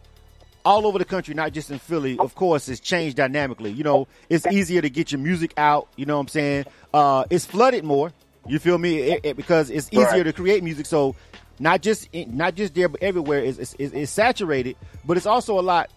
all 0.65 0.87
over 0.87 0.99
the 0.99 1.05
country, 1.05 1.35
not 1.35 1.53
just 1.53 1.71
in 1.71 1.79
Philly, 1.79 2.19
of 2.19 2.35
course, 2.35 2.67
has 2.67 2.79
changed 2.81 3.17
dynamically. 3.17 3.71
You 3.73 3.85
know, 3.85 4.07
it's 4.29 4.47
easier 4.47 4.81
to 4.81 4.91
get 4.91 5.11
your 5.13 5.21
music 5.21 5.53
out. 5.57 5.89
You 5.97 6.07
know 6.07 6.15
what 6.17 6.21
I'm 6.23 6.29
saying? 6.29 6.65
Uh, 6.95 7.25
it's 7.31 7.45
flooded 7.47 7.85
more. 7.85 8.13
You 8.47 8.59
feel 8.59 8.79
me? 8.79 8.99
It, 8.99 9.21
it- 9.25 9.37
because 9.37 9.71
it's 9.71 9.89
easier 9.93 10.05
Right. 10.07 10.23
to 10.25 10.33
create 10.33 10.63
music. 10.63 10.87
So 10.87 11.15
not 11.59 11.81
just 11.81 12.09
in, 12.13 12.37
not 12.37 12.55
just 12.55 12.75
there, 12.75 12.89
but 12.89 13.03
everywhere. 13.03 13.41
is 13.41 13.59
it's, 13.59 13.75
it's, 13.79 13.95
it's 13.95 14.13
saturated, 14.13 14.77
but 15.05 15.17
it's 15.17 15.27
also 15.27 15.59
a 15.59 15.63
lot 15.63 15.91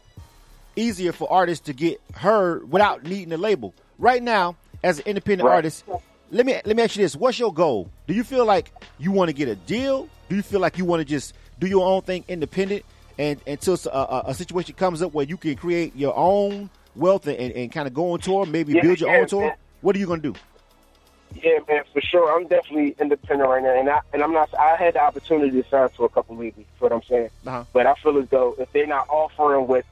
easier 0.75 1.11
for 1.11 1.31
artists 1.31 1.65
to 1.67 1.73
get 1.73 2.01
heard 2.13 2.69
without 2.71 3.03
needing 3.03 3.31
a 3.33 3.37
label. 3.37 3.73
Right 3.97 4.21
now, 4.21 4.55
as 4.83 4.99
an 4.99 5.05
independent 5.07 5.47
Right. 5.47 5.55
artist, 5.55 5.83
let 6.31 6.45
me 6.45 6.53
let 6.65 6.75
me 6.75 6.83
ask 6.83 6.95
you 6.95 7.03
this: 7.03 7.15
What's 7.15 7.39
your 7.39 7.53
goal? 7.53 7.89
Do 8.07 8.13
you 8.13 8.23
feel 8.23 8.45
like 8.45 8.71
you 8.97 9.11
want 9.11 9.29
to 9.29 9.33
get 9.33 9.47
a 9.47 9.55
deal? 9.55 10.09
Do 10.29 10.35
you 10.35 10.41
feel 10.41 10.59
like 10.59 10.77
you 10.77 10.85
want 10.85 11.01
to 11.01 11.05
just 11.05 11.33
do 11.59 11.67
your 11.67 11.85
own 11.87 12.01
thing 12.01 12.23
independent, 12.27 12.83
and 13.17 13.39
until 13.47 13.77
a, 13.91 13.97
a, 13.97 14.23
a 14.27 14.33
situation 14.33 14.75
comes 14.75 15.01
up 15.01 15.13
where 15.13 15.25
you 15.25 15.37
can 15.37 15.55
create 15.55 15.95
your 15.95 16.15
own 16.17 16.69
wealth 16.95 17.27
and, 17.27 17.37
and 17.53 17.71
kind 17.71 17.87
of 17.87 17.93
go 17.93 18.11
on 18.11 18.19
tour, 18.19 18.45
maybe 18.45 18.73
Yeah, 18.73 18.81
build 18.81 18.99
your 18.99 19.11
yeah, 19.11 19.19
own 19.19 19.27
tour? 19.27 19.43
yeah. 19.45 19.55
What 19.81 19.95
are 19.95 19.99
you 19.99 20.07
gonna 20.07 20.21
do? 20.21 20.33
Yeah, 21.35 21.59
man, 21.67 21.83
for 21.91 22.01
sure. 22.01 22.33
I'm 22.33 22.47
definitely 22.47 22.95
independent 22.99 23.49
right 23.49 23.61
now, 23.61 23.77
and 23.77 23.89
I 23.89 23.99
and 24.13 24.23
I'm 24.23 24.31
not. 24.33 24.53
I 24.55 24.75
had 24.77 24.93
the 24.95 25.03
opportunity 25.03 25.61
to 25.61 25.67
sign 25.69 25.89
to 25.89 26.05
a 26.05 26.09
couple. 26.09 26.35
That's 26.37 26.55
what 26.79 26.91
I'm 26.93 27.03
saying. 27.03 27.29
Uh-huh. 27.45 27.65
But 27.73 27.85
I 27.87 27.93
feel 27.95 28.17
as 28.17 28.29
though 28.29 28.55
if 28.57 28.71
they're 28.71 28.87
not 28.87 29.07
offering 29.09 29.67
what 29.67 29.85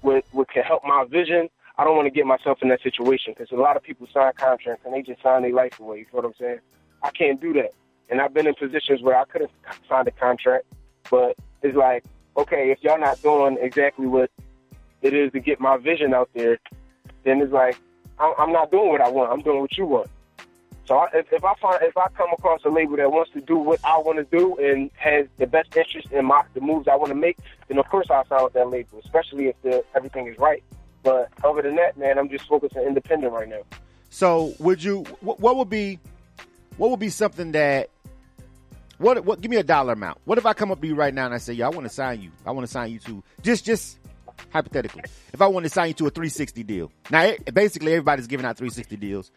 what 0.00 0.24
what 0.32 0.48
can 0.50 0.64
help 0.64 0.82
my 0.84 1.04
vision, 1.08 1.48
I 1.78 1.84
don't 1.84 1.96
want 1.96 2.06
to 2.06 2.10
get 2.10 2.26
myself 2.26 2.58
in 2.62 2.68
that 2.70 2.82
situation 2.82 3.32
because 3.36 3.52
a 3.52 3.60
lot 3.60 3.76
of 3.76 3.82
people 3.82 4.08
sign 4.12 4.32
contracts 4.34 4.84
and 4.84 4.92
they 4.92 5.02
just 5.02 5.22
sign 5.22 5.42
their 5.42 5.52
life 5.54 5.78
away. 5.78 5.98
You 6.00 6.04
feel 6.06 6.22
what 6.22 6.24
I'm 6.26 6.34
saying? 6.38 6.58
I 7.02 7.10
can't 7.10 7.40
do 7.40 7.52
that, 7.54 7.72
and 8.12 8.20
I've 8.20 8.34
been 8.34 8.46
in 8.46 8.54
positions 8.54 9.00
where 9.00 9.16
I 9.16 9.24
could 9.24 9.40
have 9.40 9.50
signed 9.88 10.06
a 10.06 10.10
contract, 10.10 10.66
but 11.10 11.34
it's 11.62 11.74
like, 11.74 12.04
okay, 12.36 12.70
if 12.70 12.78
y'all 12.82 13.00
not 13.00 13.20
doing 13.22 13.56
exactly 13.58 14.06
what 14.06 14.30
it 15.00 15.14
is 15.14 15.32
to 15.32 15.40
get 15.40 15.60
my 15.60 15.78
vision 15.78 16.12
out 16.12 16.28
there, 16.34 16.58
then 17.24 17.40
it's 17.40 17.52
like 17.52 17.78
I'm, 18.18 18.52
not 18.52 18.70
doing 18.70 18.90
what 18.90 19.00
I 19.00 19.08
want. 19.08 19.32
I'm 19.32 19.40
doing 19.40 19.60
what 19.60 19.76
you 19.78 19.86
want. 19.86 20.10
So 20.84 20.98
I, 20.98 21.06
if, 21.14 21.32
if 21.32 21.42
I 21.42 21.54
find 21.54 21.78
if 21.82 21.96
I 21.96 22.08
come 22.08 22.28
across 22.32 22.60
a 22.66 22.68
label 22.68 22.96
that 22.96 23.10
wants 23.10 23.32
to 23.32 23.40
do 23.40 23.56
what 23.56 23.80
I 23.82 23.96
want 23.96 24.18
to 24.18 24.36
do 24.36 24.56
and 24.58 24.90
has 24.96 25.26
the 25.38 25.46
best 25.46 25.74
interest 25.74 26.12
in 26.12 26.26
my 26.26 26.42
the 26.52 26.60
moves 26.60 26.88
I 26.88 26.96
want 26.96 27.08
to 27.08 27.14
make, 27.14 27.38
then 27.68 27.78
of 27.78 27.88
course 27.88 28.08
I'll 28.10 28.26
sign 28.26 28.44
with 28.44 28.52
that 28.52 28.68
label, 28.68 29.00
especially 29.04 29.46
if 29.46 29.62
the 29.62 29.82
everything 29.96 30.26
is 30.26 30.36
right. 30.38 30.62
But 31.02 31.30
other 31.42 31.62
than 31.62 31.76
that, 31.76 31.96
man, 31.96 32.18
I'm 32.18 32.28
just 32.28 32.46
focused 32.46 32.76
on 32.76 32.84
independent 32.84 33.32
right 33.32 33.48
now. 33.48 33.62
So 34.10 34.54
would 34.58 34.82
you? 34.82 35.04
What 35.20 35.56
would 35.56 35.70
be? 35.70 35.98
What 36.76 36.90
would 36.90 37.00
be 37.00 37.10
something 37.10 37.52
that? 37.52 37.88
What? 39.02 39.24
What? 39.24 39.40
Give 39.40 39.50
me 39.50 39.56
a 39.58 39.62
dollar 39.62 39.92
amount. 39.92 40.18
What 40.24 40.38
if 40.38 40.46
I 40.46 40.52
come 40.52 40.70
up 40.70 40.80
to 40.80 40.86
you 40.86 40.94
right 40.94 41.12
now 41.12 41.26
and 41.26 41.34
I 41.34 41.38
say, 41.38 41.52
"Yo, 41.52 41.66
I 41.66 41.70
want 41.70 41.86
to 41.86 41.92
sign 41.92 42.22
you. 42.22 42.30
I 42.46 42.52
want 42.52 42.66
to 42.66 42.72
sign 42.72 42.90
you 42.90 42.98
to 43.00 43.22
just, 43.42 43.64
just 43.64 43.98
hypothetically, 44.50 45.02
if 45.32 45.42
I 45.42 45.46
want 45.46 45.64
to 45.64 45.70
sign 45.70 45.88
you 45.88 45.94
to 45.94 46.06
a 46.06 46.10
360 46.10 46.62
deal. 46.62 46.90
Now, 47.10 47.22
it, 47.24 47.52
basically, 47.52 47.92
everybody's 47.92 48.26
giving 48.26 48.46
out 48.46 48.56
360 48.56 48.96
deals. 48.96 49.30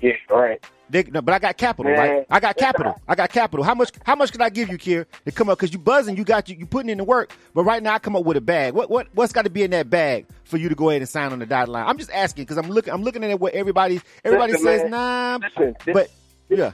Yeah, 0.00 0.12
right. 0.30 0.64
They, 0.88 1.04
no, 1.04 1.20
but 1.22 1.34
I 1.34 1.38
got 1.38 1.56
capital, 1.56 1.92
Man. 1.92 1.98
right? 2.00 2.26
I 2.30 2.40
got 2.40 2.56
capital. 2.56 3.00
I 3.06 3.14
got 3.14 3.30
capital. 3.30 3.64
How 3.64 3.74
much? 3.74 3.92
How 4.04 4.16
much 4.16 4.32
can 4.32 4.40
I 4.40 4.48
give 4.48 4.68
you, 4.68 4.76
KIR, 4.78 5.06
to 5.24 5.30
come 5.32 5.48
up? 5.48 5.58
Because 5.58 5.72
you 5.72 5.78
buzzing, 5.78 6.16
you 6.16 6.24
got 6.24 6.48
you, 6.48 6.56
you 6.56 6.66
putting 6.66 6.88
in 6.90 6.98
the 6.98 7.04
work. 7.04 7.32
But 7.54 7.62
right 7.64 7.82
now, 7.82 7.94
I 7.94 7.98
come 7.98 8.16
up 8.16 8.24
with 8.24 8.36
a 8.36 8.40
bag. 8.40 8.74
What 8.74 8.90
what 8.90 9.06
what's 9.14 9.32
got 9.32 9.42
to 9.44 9.50
be 9.50 9.62
in 9.62 9.70
that 9.70 9.88
bag 9.88 10.26
for 10.44 10.56
you 10.56 10.68
to 10.68 10.74
go 10.74 10.90
ahead 10.90 11.02
and 11.02 11.08
sign 11.08 11.32
on 11.32 11.38
the 11.38 11.46
dotted 11.46 11.68
line? 11.68 11.86
I'm 11.86 11.96
just 11.98 12.10
asking 12.10 12.44
because 12.44 12.56
I'm 12.56 12.68
looking. 12.70 12.92
I'm 12.92 13.04
looking 13.04 13.22
at 13.24 13.38
what 13.38 13.54
everybody 13.54 14.00
everybody 14.24 14.52
Listen, 14.52 14.66
says. 14.66 14.82
man. 14.82 14.90
Nah, 14.90 15.38
Listen, 15.46 15.76
this- 15.84 15.94
but 15.94 16.10
yeah. 16.48 16.72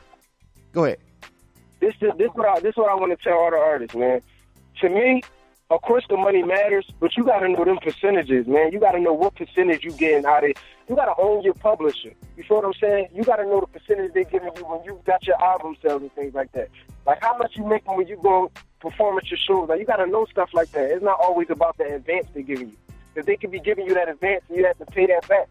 Go 0.72 0.84
ahead. 0.84 0.98
This 1.80 1.94
is 2.00 2.12
this 2.18 2.30
what 2.34 2.46
I 2.46 2.60
this 2.60 2.76
what 2.76 2.90
I 2.90 2.94
want 2.94 3.16
to 3.16 3.22
tell 3.22 3.38
all 3.38 3.50
the 3.50 3.56
artists, 3.56 3.96
man. 3.96 4.20
To 4.80 4.88
me, 4.88 5.22
of 5.70 5.82
course 5.82 6.04
the 6.08 6.16
money 6.16 6.42
matters, 6.42 6.86
but 7.00 7.16
you 7.16 7.24
gotta 7.24 7.48
know 7.48 7.64
them 7.64 7.78
percentages, 7.78 8.46
man. 8.46 8.72
You 8.72 8.78
gotta 8.78 9.00
know 9.00 9.12
what 9.12 9.34
percentage 9.34 9.84
you 9.84 9.92
getting 9.92 10.24
out 10.24 10.44
of 10.44 10.50
it. 10.50 10.58
You 10.88 10.94
gotta 10.94 11.14
own 11.18 11.42
your 11.42 11.54
publisher. 11.54 12.12
You 12.36 12.44
feel 12.44 12.58
what 12.58 12.66
I'm 12.66 12.74
saying? 12.74 13.08
You 13.12 13.24
gotta 13.24 13.44
know 13.44 13.60
the 13.60 13.66
percentage 13.66 14.12
they're 14.14 14.24
giving 14.24 14.50
you 14.56 14.64
when 14.64 14.84
you 14.84 15.00
got 15.04 15.26
your 15.26 15.42
album 15.42 15.76
sales 15.82 16.02
and 16.02 16.12
things 16.12 16.34
like 16.34 16.52
that. 16.52 16.68
Like 17.06 17.18
how 17.20 17.36
much 17.36 17.56
you 17.56 17.66
making 17.66 17.96
when 17.96 18.06
you 18.06 18.18
go 18.22 18.50
perform 18.80 19.18
at 19.18 19.30
your 19.30 19.38
shows. 19.38 19.68
Like 19.68 19.80
you 19.80 19.86
gotta 19.86 20.06
know 20.06 20.26
stuff 20.26 20.50
like 20.54 20.70
that. 20.72 20.90
It's 20.90 21.02
not 21.02 21.18
always 21.20 21.50
about 21.50 21.76
the 21.78 21.94
advance 21.94 22.28
they're 22.32 22.42
giving 22.42 22.68
you. 22.68 22.76
If 23.16 23.26
they 23.26 23.36
could 23.36 23.50
be 23.50 23.60
giving 23.60 23.86
you 23.86 23.94
that 23.94 24.08
advance 24.08 24.44
and 24.48 24.58
you 24.58 24.66
have 24.66 24.78
to 24.78 24.86
pay 24.86 25.06
that 25.06 25.26
back. 25.28 25.48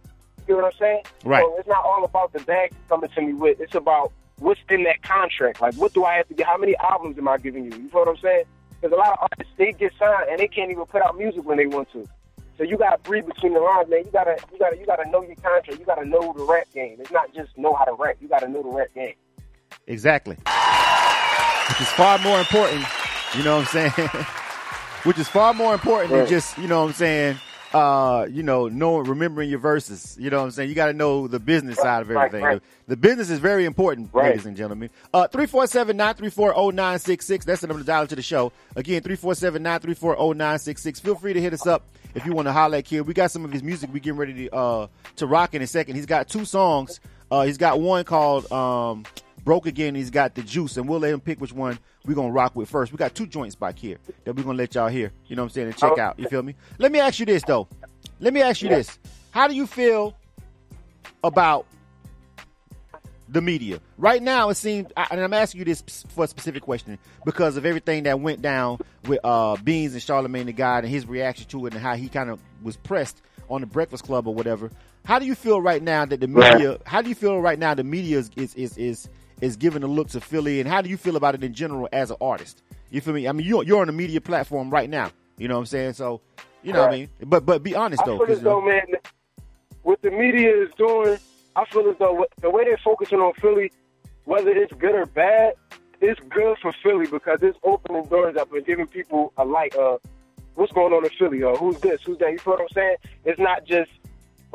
You 0.48 0.56
know 0.56 0.64
what 0.64 0.74
I'm 0.74 0.80
saying? 0.80 1.04
Right. 1.26 1.44
So 1.44 1.58
it's 1.58 1.68
not 1.68 1.84
all 1.84 2.06
about 2.06 2.32
the 2.32 2.40
bag 2.42 2.72
coming 2.88 3.10
to 3.10 3.22
me 3.22 3.34
with. 3.34 3.60
It's 3.60 3.76
about 3.76 4.14
what's 4.40 4.60
in 4.70 4.84
that 4.84 5.02
contract. 5.02 5.62
Like 5.62 5.76
what 5.76 5.94
do 5.94 6.06
I 6.06 6.16
have 6.16 6.28
to 6.28 6.34
get? 6.34 6.48
How 6.48 6.58
many 6.58 6.76
albums 6.78 7.18
am 7.18 7.28
I 7.28 7.38
giving 7.38 7.66
you? 7.66 7.72
You 7.72 7.90
feel 7.90 8.02
what 8.02 8.10
I'm 8.10 8.18
saying? 8.18 8.44
Because 8.82 8.94
a 8.94 9.00
lot 9.00 9.14
of 9.14 9.20
artists 9.22 9.54
they 9.58 9.72
get 9.72 9.94
signed 9.98 10.30
and 10.30 10.40
they 10.40 10.48
can't 10.48 10.72
even 10.72 10.86
put 10.86 11.02
out 11.02 11.18
music 11.18 11.46
when 11.46 11.58
they 11.58 11.66
want 11.66 11.92
to. 11.94 12.08
So 12.58 12.64
you 12.64 12.78
gotta 12.78 12.98
breathe 13.00 13.26
between 13.26 13.54
the 13.54 13.60
lines, 13.60 13.90
man. 13.90 14.06
You 14.06 14.12
gotta 14.12 14.38
you 14.52 14.60
gotta 14.60 14.78
you 14.78 14.86
gotta 14.86 15.10
know 15.10 15.22
your 15.22 15.36
contract. 15.36 15.80
You 15.80 15.86
gotta 15.86 16.06
know 16.06 16.34
the 16.38 16.44
rap 16.44 16.68
game. 16.74 16.98
It's 17.00 17.12
not 17.12 17.34
just 17.34 17.58
know 17.58 17.74
how 17.74 17.86
to 17.86 17.94
rap. 17.94 18.18
You 18.22 18.28
gotta 18.28 18.48
know 18.48 18.64
the 18.64 18.70
rap 18.70 18.94
game. 18.94 19.16
Exactly. 19.88 20.38
Which 21.70 21.82
is 21.82 21.90
far 21.90 22.20
more 22.20 22.40
important, 22.40 22.86
you 23.36 23.44
know 23.44 23.58
what 23.58 23.76
I'm 23.76 23.92
saying? 23.92 24.10
Which 25.04 25.18
is 25.20 25.28
far 25.28 25.54
more 25.54 25.74
important 25.74 26.12
than 26.12 26.28
just, 26.28 26.58
you 26.58 26.68
know 26.68 26.82
what 26.82 26.90
I'm 26.90 26.94
saying, 26.94 27.38
uh, 27.76 28.26
you 28.32 28.42
know, 28.42 28.70
knowing 28.70 29.06
remembering 29.06 29.50
your 29.50 29.60
verses. 29.60 30.16
You 30.18 30.30
know 30.30 30.38
what 30.38 30.46
I'm 30.46 30.52
saying? 30.52 30.70
You 30.70 30.76
gotta 30.76 30.94
know 30.94 31.28
the 31.28 31.42
business 31.42 31.78
side 31.78 32.04
of 32.04 32.08
Right, 32.10 32.28
everything. 32.28 32.46
right. 32.46 32.62
The 32.88 32.96
business 32.96 33.30
is 33.30 33.40
very 33.40 33.66
important, 33.66 34.12
Right. 34.14 34.30
ladies 34.30 34.46
and 34.46 34.56
gentlemen. 34.56 34.90
Uh 35.14 35.28
347-934-0966. 35.28 37.44
That's 37.44 37.60
the 37.62 37.68
number 37.68 37.82
to 37.82 37.86
dial 37.86 38.08
to 38.08 38.16
the 38.16 38.22
show. 38.22 38.54
Again, 38.78 39.02
347-934-0966. 39.02 41.02
Feel 41.02 41.16
free 41.16 41.34
to 41.34 41.42
hit 41.42 41.52
us 41.54 41.68
up 41.68 41.84
if 42.14 42.26
you 42.26 42.32
want 42.34 42.48
to 42.48 42.54
holler 42.54 42.78
at 42.78 42.86
Kid. 42.86 43.02
We 43.02 43.14
got 43.14 43.32
some 43.32 43.44
of 43.44 43.52
his 43.52 43.62
music 43.64 43.90
we 43.92 44.00
getting 44.00 44.18
ready 44.20 44.48
to 44.48 44.56
uh 44.56 44.88
to 45.18 45.28
rock 45.28 45.54
in 45.54 45.62
a 45.62 45.68
second. 45.68 45.96
He's 45.96 46.06
got 46.06 46.30
two 46.30 46.46
songs. 46.46 47.02
Uh 47.30 47.42
he's 47.44 47.58
got 47.58 47.82
one 47.82 48.06
called 48.06 48.50
um 48.52 49.04
Broke 49.46 49.68
Again, 49.68 49.96
he's 49.96 50.10
got 50.10 50.36
the 50.36 50.42
juice, 50.42 50.76
and 50.76 50.90
we'll 50.90 51.00
let 51.00 51.14
him 51.14 51.22
pick 51.22 51.40
which 51.40 51.54
one 51.54 51.80
we're 52.06 52.16
gonna 52.16 52.32
rock 52.32 52.56
with 52.56 52.70
first. 52.70 52.92
We 52.92 52.98
got 52.98 53.16
two 53.16 53.28
joints 53.28 53.56
back 53.56 53.80
here 53.80 53.98
that 54.26 54.36
we're 54.36 54.44
gonna 54.44 54.58
let 54.58 54.76
y'all 54.76 54.90
hear. 54.90 55.14
You 55.28 55.36
know 55.36 55.44
what 55.44 55.48
I'm 55.48 55.54
saying? 55.54 55.68
And 55.68 55.78
check 55.78 55.98
out. 55.98 56.20
You 56.20 56.28
feel 56.28 56.44
me? 56.44 56.56
Let 56.80 56.92
me 56.92 57.00
ask 57.00 57.20
you 57.20 57.26
this 57.26 57.44
though. 57.44 57.68
Let 58.20 58.34
me 58.34 58.42
ask 58.42 58.62
you 58.62 58.70
this. 58.70 59.00
How 59.32 59.48
do 59.48 59.56
you 59.56 59.68
feel 59.68 60.16
about 61.24 61.66
the 63.28 63.42
media. 63.42 63.80
Right 63.98 64.22
now, 64.22 64.50
it 64.50 64.56
seems, 64.56 64.92
and 64.96 65.20
I'm 65.20 65.34
asking 65.34 65.60
you 65.60 65.66
this 65.66 66.06
for 66.10 66.26
a 66.26 66.28
specific 66.28 66.64
question 66.64 66.98
because 67.26 67.58
of 67.58 67.66
everything 67.66 68.04
that 68.04 68.20
went 68.20 68.42
down 68.42 68.80
with 69.08 69.20
uh, 69.24 69.56
Beans 69.58 69.94
and 69.94 70.02
Charlamagne 70.02 70.46
the 70.46 70.54
God 70.54 70.84
and 70.84 70.94
his 70.94 71.06
reaction 71.06 71.48
to 71.48 71.66
it 71.66 71.74
and 71.74 71.82
how 71.82 71.96
he 71.96 72.08
kind 72.08 72.30
of 72.30 72.40
was 72.62 72.78
pressed 72.78 73.22
on 73.50 73.62
the 73.62 73.68
Breakfast 73.68 74.04
Club 74.04 74.28
or 74.28 74.34
whatever. 74.34 74.72
How 75.06 75.20
do 75.20 75.26
you 75.26 75.36
feel 75.36 75.62
right 75.62 75.82
now 75.82 76.06
that 76.06 76.20
the 76.20 76.28
media? 76.28 76.80
How 76.86 77.02
do 77.02 77.10
you 77.10 77.16
feel 77.16 77.40
right 77.40 77.60
now 77.60 77.74
the 77.74 77.84
media 77.84 78.20
is 78.20 78.32
is 78.36 78.56
is 78.56 78.78
is, 78.78 79.10
is 79.46 79.56
giving 79.56 79.84
a 79.84 79.88
look 79.88 80.10
to 80.10 80.20
Philly, 80.22 80.60
and 80.60 80.68
how 80.70 80.82
do 80.82 80.90
you 80.90 80.98
feel 80.98 81.16
about 81.16 81.36
it 81.36 81.44
in 81.44 81.54
general 81.54 81.88
as 81.94 82.10
an 82.12 82.18
artist? 82.20 82.64
You 82.90 83.02
feel 83.02 83.14
me? 83.14 83.28
I 83.28 83.32
mean, 83.32 83.46
you're 83.46 83.64
you're 83.64 83.82
on 83.82 83.90
a 83.90 83.94
media 83.94 84.20
platform 84.22 84.70
right 84.70 84.90
now. 84.90 85.12
You 85.38 85.48
know 85.48 85.56
what 85.56 85.62
I'm 85.62 85.66
saying? 85.68 85.94
So, 85.94 86.22
you 86.64 86.74
know 86.74 86.82
what 86.82 86.90
I 86.94 86.98
mean? 86.98 87.10
But 87.26 87.46
but 87.46 87.62
be 87.64 87.76
honest 87.76 88.02
I 88.02 88.06
though, 88.06 88.18
feel 88.18 88.28
'cause, 88.28 88.38
as 88.38 88.44
though, 88.44 88.62
man, 88.62 88.82
what 89.84 90.02
the 90.02 90.12
media 90.12 90.50
is 90.64 90.70
doing, 90.78 91.18
I 91.56 91.66
feel 91.66 91.88
as 91.90 91.96
though 92.00 92.26
the 92.42 92.50
way 92.50 92.64
they're 92.64 92.78
focusing 92.84 93.20
on 93.20 93.34
Philly, 93.42 93.72
whether 94.26 94.50
it's 94.52 94.74
good 94.74 94.96
or 94.96 95.06
bad, 95.06 95.54
it's 96.02 96.20
good 96.30 96.58
for 96.62 96.74
Philly 96.84 97.06
because 97.08 97.40
it's 97.42 97.58
opening 97.64 98.04
doors 98.06 98.36
up 98.38 98.52
and 98.52 98.66
giving 98.66 98.88
people 98.88 99.32
a 99.38 99.46
light 99.46 99.76
uh, 99.76 99.94
of 99.96 100.02
what's 100.56 100.72
going 100.72 100.94
on 100.94 101.04
in 101.04 101.12
Philly 101.20 101.44
or 101.44 101.56
who's 101.58 101.80
this, 101.82 102.02
who's 102.04 102.18
that. 102.20 102.32
You 102.32 102.40
feel 102.40 102.54
what 102.54 102.62
I'm 102.62 102.68
saying? 102.74 102.96
It's 103.26 103.40
not 103.40 103.66
just 103.66 103.92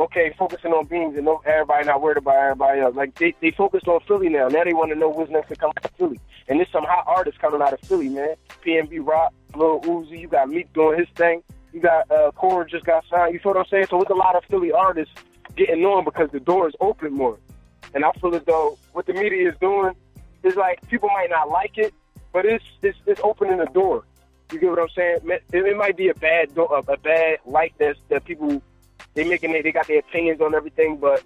okay 0.00 0.34
focusing 0.38 0.72
on 0.72 0.86
beans 0.86 1.14
and 1.16 1.26
no 1.26 1.42
everybody 1.44 1.86
not 1.86 2.00
worried 2.00 2.16
about 2.16 2.36
everybody 2.36 2.80
else. 2.80 2.96
Like 2.96 3.14
they 3.16 3.34
they 3.40 3.50
focused 3.50 3.86
on 3.86 4.00
Philly 4.08 4.28
now. 4.28 4.48
Now 4.48 4.64
they 4.64 4.72
want 4.72 4.90
to 4.90 4.98
know 4.98 5.08
what's 5.08 5.30
next 5.30 5.48
to 5.48 5.56
come 5.56 5.70
out 5.76 5.84
of 5.84 5.90
Philly. 5.92 6.18
And 6.48 6.58
there's 6.58 6.72
some 6.72 6.84
hot 6.84 7.04
artists 7.06 7.40
coming 7.40 7.62
out 7.62 7.72
of 7.72 7.80
Philly, 7.80 8.08
man. 8.08 8.34
PNB 8.64 9.06
Rock, 9.06 9.32
Lil 9.54 9.80
Uzi, 9.82 10.20
you 10.20 10.28
got 10.28 10.48
Meek 10.48 10.72
doing 10.72 10.98
his 10.98 11.08
thing. 11.14 11.42
You 11.72 11.80
got 11.80 12.10
uh 12.10 12.32
Cora 12.32 12.68
just 12.68 12.84
got 12.84 13.04
signed. 13.10 13.34
You 13.34 13.40
feel 13.40 13.52
what 13.52 13.60
I'm 13.60 13.66
saying? 13.70 13.86
So 13.90 14.00
it's 14.00 14.10
a 14.10 14.14
lot 14.14 14.36
of 14.36 14.44
Philly 14.44 14.72
artists 14.72 15.14
getting 15.54 15.84
on 15.84 16.04
because 16.04 16.30
the 16.30 16.40
door 16.40 16.68
is 16.68 16.74
open 16.80 17.12
more. 17.12 17.38
And 17.94 18.04
I 18.04 18.12
feel 18.12 18.34
as 18.34 18.42
though 18.44 18.78
what 18.92 19.06
the 19.06 19.12
media 19.12 19.50
is 19.50 19.54
doing 19.60 19.94
is 20.42 20.56
like 20.56 20.86
people 20.88 21.08
might 21.08 21.30
not 21.30 21.50
like 21.50 21.76
it, 21.76 21.92
but 22.32 22.46
it's 22.46 22.64
it's, 22.82 22.98
it's 23.06 23.20
opening 23.22 23.58
the 23.58 23.66
door. 23.66 24.04
You 24.52 24.58
get 24.58 24.70
what 24.70 24.80
I'm 24.80 24.88
saying? 24.96 25.18
It, 25.24 25.44
it 25.52 25.76
might 25.76 25.96
be 25.96 26.08
a 26.08 26.14
bad 26.14 26.54
door, 26.56 26.68
a, 26.72 26.92
a 26.92 26.96
bad 26.96 27.38
light 27.44 27.74
that 27.78 27.96
that 28.08 28.24
people 28.24 28.62
they 29.14 29.24
making 29.24 29.54
it, 29.54 29.62
they 29.62 29.72
got 29.72 29.86
their 29.88 29.98
opinions 30.00 30.40
on 30.40 30.54
everything, 30.54 30.96
but 30.96 31.22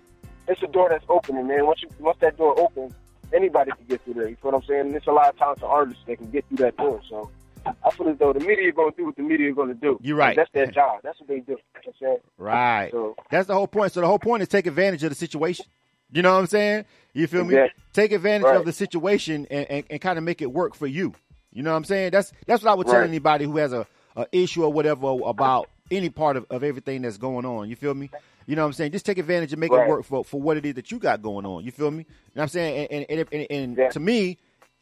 it's 0.49 0.62
a 0.62 0.67
door 0.67 0.88
that's 0.91 1.05
opening, 1.09 1.47
man. 1.47 1.67
Once 1.67 1.83
you 1.83 1.88
once 2.00 2.19
that 2.21 2.37
door 2.37 2.59
opens, 2.59 2.93
anybody 3.33 3.71
can 3.73 3.85
get 3.88 4.03
through 4.05 4.14
there. 4.14 4.29
You 4.29 4.37
feel 4.37 4.53
what 4.53 4.62
I'm 4.62 4.67
saying? 4.69 4.81
And 4.81 4.93
there's 4.93 5.07
a 5.07 5.12
lot 5.12 5.29
of 5.31 5.38
talented 5.38 5.64
artists 5.64 6.03
that 6.07 6.17
can 6.19 6.31
get 6.31 6.45
through 6.49 6.59
that 6.59 6.76
door. 6.76 7.00
So 7.09 7.31
I 7.67 7.91
feel 7.91 8.09
as 8.09 8.19
though 8.19 8.33
the 8.33 8.41
media 8.41 8.71
going 8.73 8.91
to 8.93 8.97
do 8.97 9.07
what 9.07 9.17
the 9.17 9.23
media 9.23 9.49
is 9.49 9.55
going 9.55 9.69
to 9.69 9.75
do. 9.75 9.99
You're 10.03 10.17
right. 10.17 10.37
That's 10.37 10.50
their 10.53 10.67
job. 10.67 11.00
That's 11.03 11.19
what 11.19 11.29
they 11.29 11.41
do. 11.41 11.53
You 11.53 11.57
know 11.57 11.61
what 11.75 11.87
I'm 11.87 11.93
saying? 12.00 12.19
Right. 12.37 12.91
So- 12.93 13.17
That's 13.31 13.49
the 13.49 13.55
whole 13.55 13.67
point. 13.67 13.93
So 13.93 14.00
the 14.03 14.07
whole 14.07 14.19
point 14.19 14.43
is 14.43 14.49
take 14.49 14.67
advantage 14.67 15.03
of 15.03 15.11
the 15.11 15.14
situation. 15.17 15.67
You 16.12 16.23
know 16.23 16.33
what 16.35 16.41
I'm 16.41 16.47
saying? 16.47 16.85
You 17.14 17.26
feel 17.26 17.45
me? 17.45 17.57
Take 17.93 18.12
advantage 18.12 18.45
Right. 18.45 18.57
of 18.57 18.67
the 18.67 18.73
situation 18.73 19.47
and, 19.50 19.67
and, 19.71 19.85
and 19.88 20.00
kind 20.00 20.19
of 20.19 20.25
make 20.25 20.43
it 20.43 20.53
work 20.53 20.75
for 20.75 20.87
you. 20.87 21.14
You 21.53 21.62
know 21.62 21.71
what 21.71 21.79
I'm 21.79 21.85
saying? 21.85 22.11
That's 22.11 22.33
that's 22.47 22.62
what 22.62 22.71
I 22.71 22.75
would 22.75 22.87
tell 22.87 22.97
Right. 23.00 23.09
anybody 23.09 23.47
who 23.47 23.57
has 23.57 23.73
a, 23.73 23.87
a 24.17 24.26
issue 24.33 24.62
or 24.64 24.73
whatever 24.73 25.07
about 25.25 25.71
any 25.97 26.11
part 26.11 26.37
of, 26.37 26.47
of 26.51 26.63
everything 26.63 27.03
that's 27.03 27.17
going 27.19 27.45
on. 27.47 27.69
You 27.71 27.77
feel 27.77 27.95
me? 27.95 28.11
You 28.47 28.57
know 28.57 28.63
what 28.63 28.67
I'm 28.69 28.73
saying? 28.75 28.93
Just 28.93 29.07
take 29.07 29.19
advantage 29.19 29.53
and 29.53 29.61
make 29.61 29.73
it 29.73 29.89
work 29.89 30.05
for, 30.05 30.25
for 30.25 30.41
what 30.41 30.57
it 30.57 30.67
is 30.67 30.75
that 30.75 30.91
you 30.91 30.99
got 30.99 31.23
going 31.23 31.47
on. 31.47 31.65
You 31.65 31.71
feel 31.71 31.91
me? 31.91 31.99
You 31.99 32.05
know 32.35 32.41
what 32.41 32.43
I'm 32.43 32.49
saying? 32.49 32.89
And, 32.91 33.07
and, 33.09 33.29
and, 33.33 33.47
and, 33.51 33.77
Yeah. 33.79 33.89
to 33.91 34.01
me, 34.01 34.39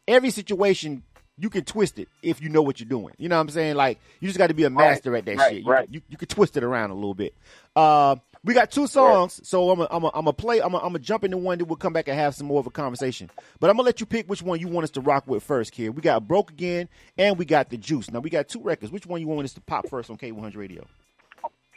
every 0.07 0.29
situation 0.31 1.03
you 1.37 1.49
can 1.49 1.63
twist 1.63 1.97
it 1.97 2.07
if 2.21 2.41
you 2.41 2.49
know 2.49 2.61
what 2.61 2.79
you're 2.79 2.89
doing. 2.89 3.13
You 3.17 3.29
know 3.29 3.37
what 3.37 3.41
I'm 3.41 3.49
saying? 3.49 3.75
Like 3.75 3.99
you 4.19 4.27
just 4.27 4.37
got 4.37 4.47
to 4.47 4.53
be 4.53 4.65
a 4.65 4.69
master 4.69 5.15
at 5.15 5.25
that 5.25 5.37
Right, 5.37 5.51
shit. 5.53 5.63
You, 5.63 5.71
right. 5.71 5.87
you, 5.89 6.01
you 6.09 6.17
can 6.17 6.27
twist 6.27 6.57
it 6.57 6.63
around 6.63 6.91
a 6.91 6.95
little 6.95 7.15
bit. 7.15 7.33
Uh, 7.75 8.17
we 8.43 8.53
got 8.53 8.71
two 8.71 8.87
songs, 8.87 9.39
so 9.43 9.69
I'm 9.71 9.79
a, 9.79 9.87
I'm 9.89 10.03
a, 10.03 10.11
I'm 10.13 10.27
a 10.27 10.33
play. 10.33 10.61
I'm 10.61 10.73
a, 10.73 10.77
I'm 10.79 10.95
a 10.95 10.99
jump 10.99 11.23
into 11.23 11.37
one 11.37 11.57
that 11.59 11.65
we'll 11.65 11.77
come 11.77 11.93
back 11.93 12.07
and 12.07 12.17
have 12.17 12.35
some 12.35 12.47
more 12.47 12.59
of 12.59 12.67
a 12.67 12.71
conversation. 12.71 13.29
But 13.59 13.69
I'm 13.69 13.77
gonna 13.77 13.85
let 13.85 13.99
you 13.99 14.05
pick 14.05 14.29
which 14.29 14.41
one 14.41 14.59
you 14.59 14.67
want 14.67 14.83
us 14.83 14.91
to 14.91 15.01
rock 15.01 15.25
with 15.27 15.43
first, 15.43 15.71
kid. 15.71 15.89
We 15.89 16.01
got 16.01 16.27
Broke 16.27 16.51
Again 16.51 16.89
and 17.17 17.37
we 17.37 17.45
got 17.45 17.69
The 17.69 17.77
Juice. 17.77 18.11
Now 18.11 18.19
we 18.19 18.29
got 18.29 18.49
two 18.49 18.61
records. 18.61 18.91
Which 18.91 19.05
one 19.05 19.21
you 19.21 19.27
want 19.27 19.45
us 19.45 19.53
to 19.53 19.61
pop 19.61 19.87
first 19.89 20.09
on 20.09 20.17
K100 20.17 20.57
Radio? 20.57 20.85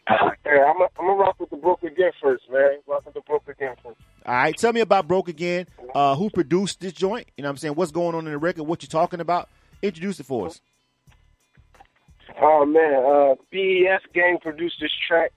Yeah, 0.09 0.65
I'm 0.65 0.79
gonna 0.79 0.89
I'm 1.01 1.19
rock 1.19 1.41
with 1.41 1.51
the 1.51 1.57
broke 1.57 1.83
again 1.83 2.13
first, 2.23 2.45
man. 2.51 2.79
Rock 2.87 3.05
with 3.05 3.15
the 3.15 3.21
broke 3.23 3.49
again 3.49 3.75
first. 3.83 3.99
All 4.25 4.35
right, 4.35 4.57
tell 4.57 4.73
me 4.73 4.81
about 4.81 5.09
Broke 5.09 5.29
Again. 5.29 5.67
Uh, 5.95 6.15
who 6.15 6.31
produced 6.31 6.81
this 6.81 6.93
joint? 6.93 7.27
You 7.37 7.43
know 7.43 7.49
what 7.49 7.53
I'm 7.53 7.57
saying? 7.57 7.75
What's 7.75 7.91
going 7.91 8.15
on 8.15 8.27
in 8.27 8.33
the 8.33 8.39
record? 8.39 8.65
What 8.65 8.83
you 8.83 8.89
talking 8.89 9.21
about? 9.21 9.49
Introduce 9.83 10.21
it 10.21 10.27
for 10.27 10.47
us. 10.47 10.61
Oh 12.41 12.65
man, 12.65 13.05
uh, 13.05 13.35
BES 13.51 14.03
Gang 14.15 14.39
produced 14.41 14.77
this 14.81 14.93
track. 15.09 15.33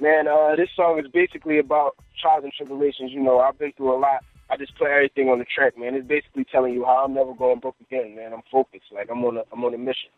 Man, 0.00 0.26
uh, 0.26 0.56
this 0.56 0.70
song 0.74 0.98
is 0.98 1.10
basically 1.12 1.58
about 1.58 1.94
trials 2.20 2.42
and 2.42 2.52
tribulations. 2.52 3.12
You 3.12 3.22
know, 3.22 3.38
I've 3.38 3.58
been 3.58 3.72
through 3.76 3.96
a 3.96 3.98
lot. 3.98 4.24
I 4.50 4.56
just 4.56 4.76
put 4.76 4.88
everything 4.88 5.28
on 5.28 5.38
the 5.38 5.44
track, 5.44 5.78
man. 5.78 5.94
It's 5.94 6.06
basically 6.06 6.44
telling 6.50 6.74
you 6.74 6.84
how 6.84 7.04
I'm 7.04 7.14
never 7.14 7.32
going 7.32 7.60
broke 7.60 7.76
again, 7.80 8.16
man. 8.16 8.32
I'm 8.32 8.42
focused, 8.50 8.92
like 8.92 9.08
I'm 9.10 9.24
on 9.24 9.38
a 9.38 9.42
I'm 9.52 9.64
on 9.64 9.72
a 9.72 9.78
mission. 9.78 10.10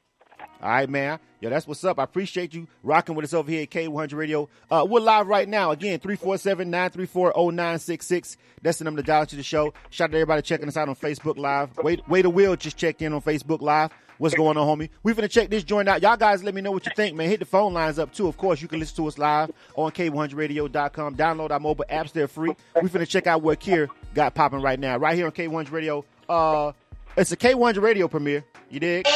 All 0.63 0.71
right, 0.71 0.89
man. 0.89 1.19
Yo, 1.41 1.51
that's 1.51 1.67
what's 1.67 1.85
up. 1.85 1.99
I 1.99 2.05
appreciate 2.05 2.55
you 2.55 2.67
rocking 2.83 3.15
with 3.15 3.25
us 3.25 3.35
over 3.35 3.51
here 3.51 3.61
at 3.63 3.69
K100 3.71 4.15
Radio. 4.15 4.49
Uh, 4.71 4.87
we're 4.89 5.01
live 5.01 5.27
right 5.27 5.47
now. 5.47 5.71
Again, 5.71 5.99
347-934-0966. 5.99 8.37
That's 8.63 8.79
the 8.79 8.85
number 8.85 9.03
to 9.03 9.07
dial 9.07 9.27
to 9.27 9.37
the 9.37 9.43
show. 9.43 9.75
Shout 9.91 10.07
out 10.07 10.13
to 10.13 10.17
everybody 10.17 10.41
checking 10.41 10.67
us 10.67 10.79
out 10.79 10.89
on 10.89 10.97
Facebook 10.97 11.37
Live. 11.37 11.77
Wait, 11.79 12.01
Wait 12.09 12.25
a 12.25 12.31
Will 12.31 12.57
just 12.57 12.79
checked 12.79 13.03
in 13.03 13.13
on 13.13 13.21
Facebook 13.21 13.61
Live. 13.61 13.91
What's 14.19 14.35
going 14.35 14.57
on, 14.57 14.67
homie? 14.67 14.89
We 15.03 15.13
finna 15.13 15.31
check 15.31 15.51
this 15.51 15.63
joint 15.63 15.91
out. 15.91 16.01
Y'all 16.01 16.17
guys 16.17 16.43
let 16.43 16.55
me 16.55 16.63
know 16.63 16.71
what 16.71 16.87
you 16.87 16.93
think, 16.97 17.15
man. 17.15 17.29
Hit 17.29 17.41
the 17.41 17.45
phone 17.45 17.75
lines 17.75 17.99
up, 17.99 18.15
too. 18.15 18.29
Of 18.29 18.39
course, 18.39 18.63
you 18.63 18.69
can 18.69 18.81
listen 18.81 18.97
to 18.97 19.07
us 19.09 19.19
live 19.19 19.51
on 19.75 19.91
K100Radio.com. 19.91 21.17
Download 21.17 21.51
our 21.51 21.61
mobile 21.61 21.85
apps. 21.91 22.13
They're 22.13 22.29
free. 22.29 22.57
We 22.81 22.89
finna 22.89 23.07
check 23.07 23.27
out 23.27 23.43
what 23.43 23.61
KIR 23.61 23.89
got 24.15 24.35
popping 24.35 24.63
right 24.63 24.81
now. 24.81 24.97
Right 24.97 25.17
here 25.17 25.27
on 25.27 25.33
K100 25.33 25.71
Radio. 25.71 26.03
Uh, 26.31 26.73
it's 27.15 27.31
a 27.31 27.37
K100 27.37 27.83
Radio 27.83 28.09
premiere. 28.09 28.43
You 28.71 28.81
dig? 28.81 29.07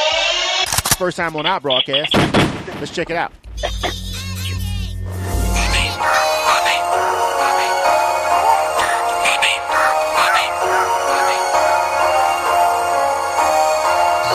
First 1.01 1.17
time 1.17 1.35
on 1.35 1.47
our 1.47 1.59
broadcast. 1.59 2.13
Let's 2.13 2.91
check 2.91 3.09
it 3.09 3.15
out. 3.15 3.33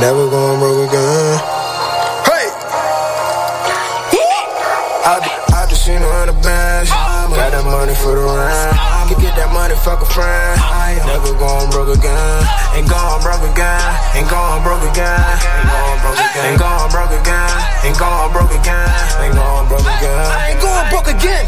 Never 0.00 0.28
going 0.28 0.58
broke 0.58 0.88
again. 0.88 1.38
Hey! 2.26 2.50
I, 5.06 5.46
I 5.54 5.66
just 5.70 5.86
seen 5.86 6.02
a 6.02 6.10
hundred 6.10 6.42
bands. 6.42 6.90
Got 6.90 7.52
that 7.52 7.64
money 7.64 7.94
for 7.94 8.10
the 8.10 8.24
rent. 8.24 8.95
Can 9.06 9.22
get 9.22 9.38
that 9.38 9.54
money, 9.54 9.78
fuck 9.86 10.02
a 10.02 10.08
friend. 10.10 10.58
Never 11.06 11.30
going 11.38 11.70
broke 11.70 11.94
again. 11.94 12.42
Ain't 12.74 12.90
going 12.90 13.22
broke 13.22 13.46
again. 13.46 13.78
Ain't 14.18 14.26
going 14.26 14.62
broke 14.66 14.82
again. 14.82 15.22
Ain't 16.42 16.58
going 16.58 16.90
broke 16.90 17.14
again. 17.14 17.54
Ain't 17.86 17.94
going 17.94 18.30
broke 18.34 18.50
again. 18.50 18.90
Ain't 19.22 19.38
going 19.38 19.66
broke 19.70 19.86
again. 19.86 20.26
I 20.26 20.50
ain't 20.50 20.58
going 20.58 20.86
broke 20.90 21.06
again. 21.06 21.46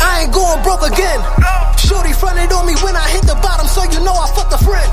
I 0.00 0.24
ain't 0.24 0.32
going 0.32 0.60
broke 0.64 0.88
again. 0.88 1.20
Shorty 1.76 2.16
fronted 2.16 2.48
on 2.56 2.64
me 2.64 2.72
when 2.80 2.96
I 2.96 3.04
hit 3.12 3.28
the 3.28 3.36
bottom, 3.44 3.68
so 3.68 3.84
you 3.84 4.00
know 4.00 4.16
I 4.16 4.32
fucked 4.32 4.56
a 4.56 4.60
friend. 4.64 4.88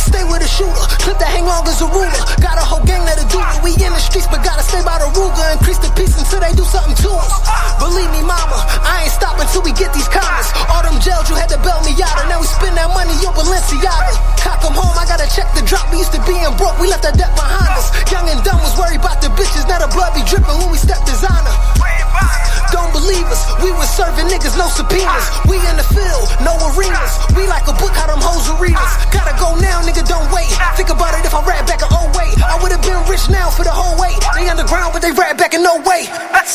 Stay 0.00 0.24
with 0.24 0.40
a 0.40 0.48
shooter, 0.48 0.84
clip 1.04 1.20
that 1.20 1.28
hang 1.30 1.44
long 1.44 1.62
as 1.68 1.78
a 1.84 1.88
ruler. 1.92 2.24
Got 2.40 2.56
a 2.56 2.64
whole 2.64 2.82
gang 2.88 3.04
that'll 3.04 3.28
do 3.28 3.38
it. 3.38 3.60
We 3.62 3.76
in 3.78 3.92
the 3.92 4.00
streets, 4.00 4.26
but 4.26 4.40
gotta 4.42 4.64
stay 4.64 4.80
by 4.82 4.96
the 4.98 5.06
Ruger. 5.12 5.44
Increase 5.52 5.78
the 5.78 5.92
piece 5.92 6.16
until 6.16 6.40
they 6.40 6.50
do 6.56 6.64
something 6.64 6.96
to 7.04 7.10
us. 7.20 7.32
Believe 7.78 8.10
me, 8.10 8.24
mama, 8.24 8.58
I 8.82 9.04
ain't 9.06 9.12
stopping 9.12 9.46
till 9.52 9.62
we 9.62 9.76
get 9.76 9.92
these 9.92 10.08
commas. 10.08 10.48
All 10.72 10.82
them 10.82 10.96
jails 11.04 11.28
you 11.28 11.36
had 11.36 11.52
to 11.52 11.60
bail 11.60 11.78
me 11.84 11.92
out, 12.00 12.16
and 12.24 12.32
now 12.32 12.40
we 12.40 12.48
spend 12.48 12.74
that 12.80 12.90
money 12.90 13.12
on 13.22 13.36
Balenciaga. 13.36 14.16
Cock 14.40 14.64
'em 14.64 14.74
home, 14.74 14.96
I 14.96 15.04
gotta 15.04 15.28
check 15.28 15.52
the 15.52 15.62
drop. 15.62 15.84
We 15.92 16.00
used 16.00 16.16
to 16.16 16.20
being 16.24 16.48
broke, 16.56 16.80
we 16.80 16.88
left 16.88 17.04
that 17.04 17.14
debt 17.20 17.36
behind 17.36 17.70
us. 17.76 17.92
Young 18.10 18.26
and 18.26 18.40
dumb 18.42 18.58
was 18.64 18.74
worried 18.80 18.98
about 18.98 19.20
the 19.20 19.28
bitches, 19.36 19.68
now 19.68 19.78
the 19.78 19.88
blood 19.92 20.16
be 20.16 20.24
dripping 20.24 20.56
when 20.58 20.70
we 20.72 20.78
step 20.80 21.04
designer. 21.04 21.52
Don't 22.72 22.92
believe 22.92 23.26
us, 23.28 23.42
we 23.60 23.70
was 23.74 23.90
serving 23.90 24.26
niggas 24.30 24.56
no 24.56 24.68
subpoenas. 24.70 25.26
We 25.44 25.58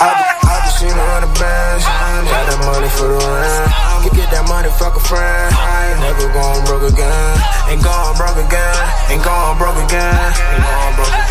I, 0.01 0.59
just 0.67 0.79
seen 0.79 0.91
her 0.91 1.07
on 1.15 1.23
the 1.23 1.31
bench. 1.39 1.83
Got 2.27 2.43
that 2.51 2.59
money 2.67 2.89
for 2.99 3.07
the 3.07 3.15
rent. 3.15 3.71
Can 4.03 4.11
get 4.11 4.29
that 4.31 4.43
money, 4.47 4.67
fuck 4.75 4.95
a 4.95 4.99
friend. 4.99 5.55
I 5.55 5.95
ain't 5.95 5.99
Never 6.03 6.27
going 6.35 6.63
broke 6.67 6.83
again. 6.91 7.35
Ain't 7.71 7.79
going 7.79 8.15
broke 8.19 8.35
again. 8.35 8.75
Ain't 9.07 9.23
going 9.23 9.55
broke 9.55 9.79
again. 9.79 10.11
Ain't 10.51 10.63
going 10.67 10.95
broke 10.99 11.15
again. 11.15 11.24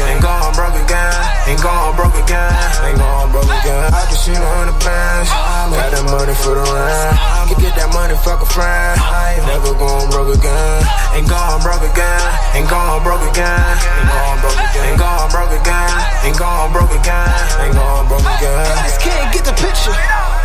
Ain't 1.54 1.62
going 1.62 1.94
broke 1.94 2.18
again. 2.18 2.50
Ain't 2.82 2.98
going 2.98 3.30
broke 3.30 3.46
again. 3.46 3.86
I 3.94 4.02
seen 4.10 4.34
her 4.34 4.42
on 4.58 4.66
the 4.66 4.76
bench. 4.82 5.30
Got 5.70 5.94
that 5.94 6.02
money 6.10 6.34
for 6.34 6.58
the 6.58 6.66
rent. 6.66 7.14
Can 7.46 7.62
get 7.62 7.78
that 7.78 7.94
money, 7.94 8.18
fuck 8.26 8.42
a 8.42 8.48
friend. 8.50 8.98
I 8.98 9.38
ain't 9.38 9.46
never 9.46 9.70
going 9.78 10.10
broke 10.10 10.34
again. 10.34 10.82
Ain't 11.14 11.30
going 11.30 11.62
broke 11.62 11.86
again. 11.86 12.26
Ain't 12.58 12.66
going 12.66 13.06
broke 13.06 13.22
again. 13.30 13.70
Ain't 13.86 14.10
going 14.10 14.38
broke 14.42 14.56
again. 14.58 14.82
Ain't 14.82 14.98
going 14.98 15.30
broke 15.30 15.54
again. 15.54 15.94
Ain't 16.26 16.38
going 16.42 16.70
broke 16.74 16.90
again. 16.90 17.30
Ain't 17.62 17.76
going 17.78 18.06
broke 18.10 18.26
again. 18.34 18.74
Just 18.90 18.98
can't 18.98 19.30
get 19.30 19.46
the 19.46 19.54
picture. 19.54 19.94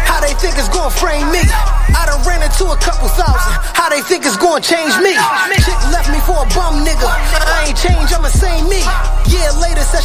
How 0.05 0.21
they 0.21 0.37
think 0.37 0.61
it's 0.61 0.69
gonna 0.69 0.93
frame 0.93 1.25
me? 1.33 1.41
I 1.89 2.05
done 2.05 2.21
ran 2.21 2.45
into 2.45 2.69
a 2.69 2.77
couple 2.77 3.09
thousand. 3.09 3.55
How 3.73 3.89
they 3.89 4.05
think 4.05 4.29
it's 4.29 4.37
gonna 4.37 4.61
change 4.61 4.93
me? 5.01 5.17
Chick 5.65 5.79
left 5.89 6.11
me 6.13 6.21
for 6.21 6.45
a 6.45 6.47
bum 6.53 6.85
nigga. 6.85 7.09
I 7.09 7.71
ain't 7.71 7.77
changed, 7.77 8.13
I'm 8.13 8.21
the 8.21 8.29
same 8.29 8.69
me. 8.69 8.81
Yeah, 9.29 9.48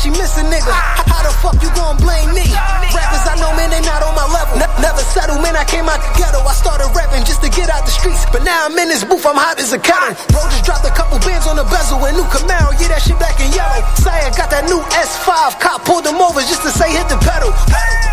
she 0.05 0.13
miss 0.13 0.37
a 0.37 0.45
nigga. 0.45 0.69
How 1.09 1.25
the 1.25 1.33
fuck 1.41 1.57
you 1.65 1.73
gonna 1.73 1.97
blame 1.97 2.29
me? 2.37 2.45
Rappers 2.93 3.25
I 3.25 3.41
know, 3.41 3.49
man, 3.57 3.73
they 3.73 3.81
not 3.81 4.05
on 4.05 4.13
my 4.13 4.29
level. 4.29 4.61
Ne- 4.61 4.69
never 4.85 5.01
settle, 5.01 5.41
man, 5.41 5.57
I 5.57 5.65
came 5.65 5.89
out 5.89 5.97
the 6.05 6.13
ghetto. 6.21 6.45
I 6.45 6.53
started 6.53 6.93
rapping 6.93 7.25
just 7.25 7.41
to 7.41 7.49
get 7.49 7.73
out 7.73 7.89
the 7.89 7.95
streets. 7.97 8.21
But 8.29 8.45
now 8.45 8.69
I'm 8.69 8.77
in 8.77 8.93
this 8.93 9.01
booth, 9.01 9.25
I'm 9.25 9.41
hot 9.41 9.57
as 9.57 9.73
a 9.73 9.81
kettle. 9.81 10.13
Bro 10.29 10.45
just 10.53 10.69
dropped 10.69 10.85
a 10.85 10.93
couple 10.93 11.17
bands 11.25 11.49
on 11.49 11.57
the 11.57 11.65
bezel. 11.73 12.05
A 12.05 12.13
new 12.13 12.29
Camaro, 12.29 12.77
yeah, 12.77 12.93
that 12.93 13.01
shit 13.01 13.17
black 13.17 13.41
and 13.41 13.49
yellow. 13.57 13.81
Saya 13.97 14.29
got 14.37 14.53
that 14.53 14.69
new 14.69 14.77
S5. 14.93 15.57
Cop 15.57 15.89
pulled 15.89 16.05
them 16.05 16.21
over 16.21 16.45
just 16.45 16.61
to 16.69 16.71
say 16.77 16.93
hit 16.93 17.09
the 17.09 17.17
pedal. 17.25 17.49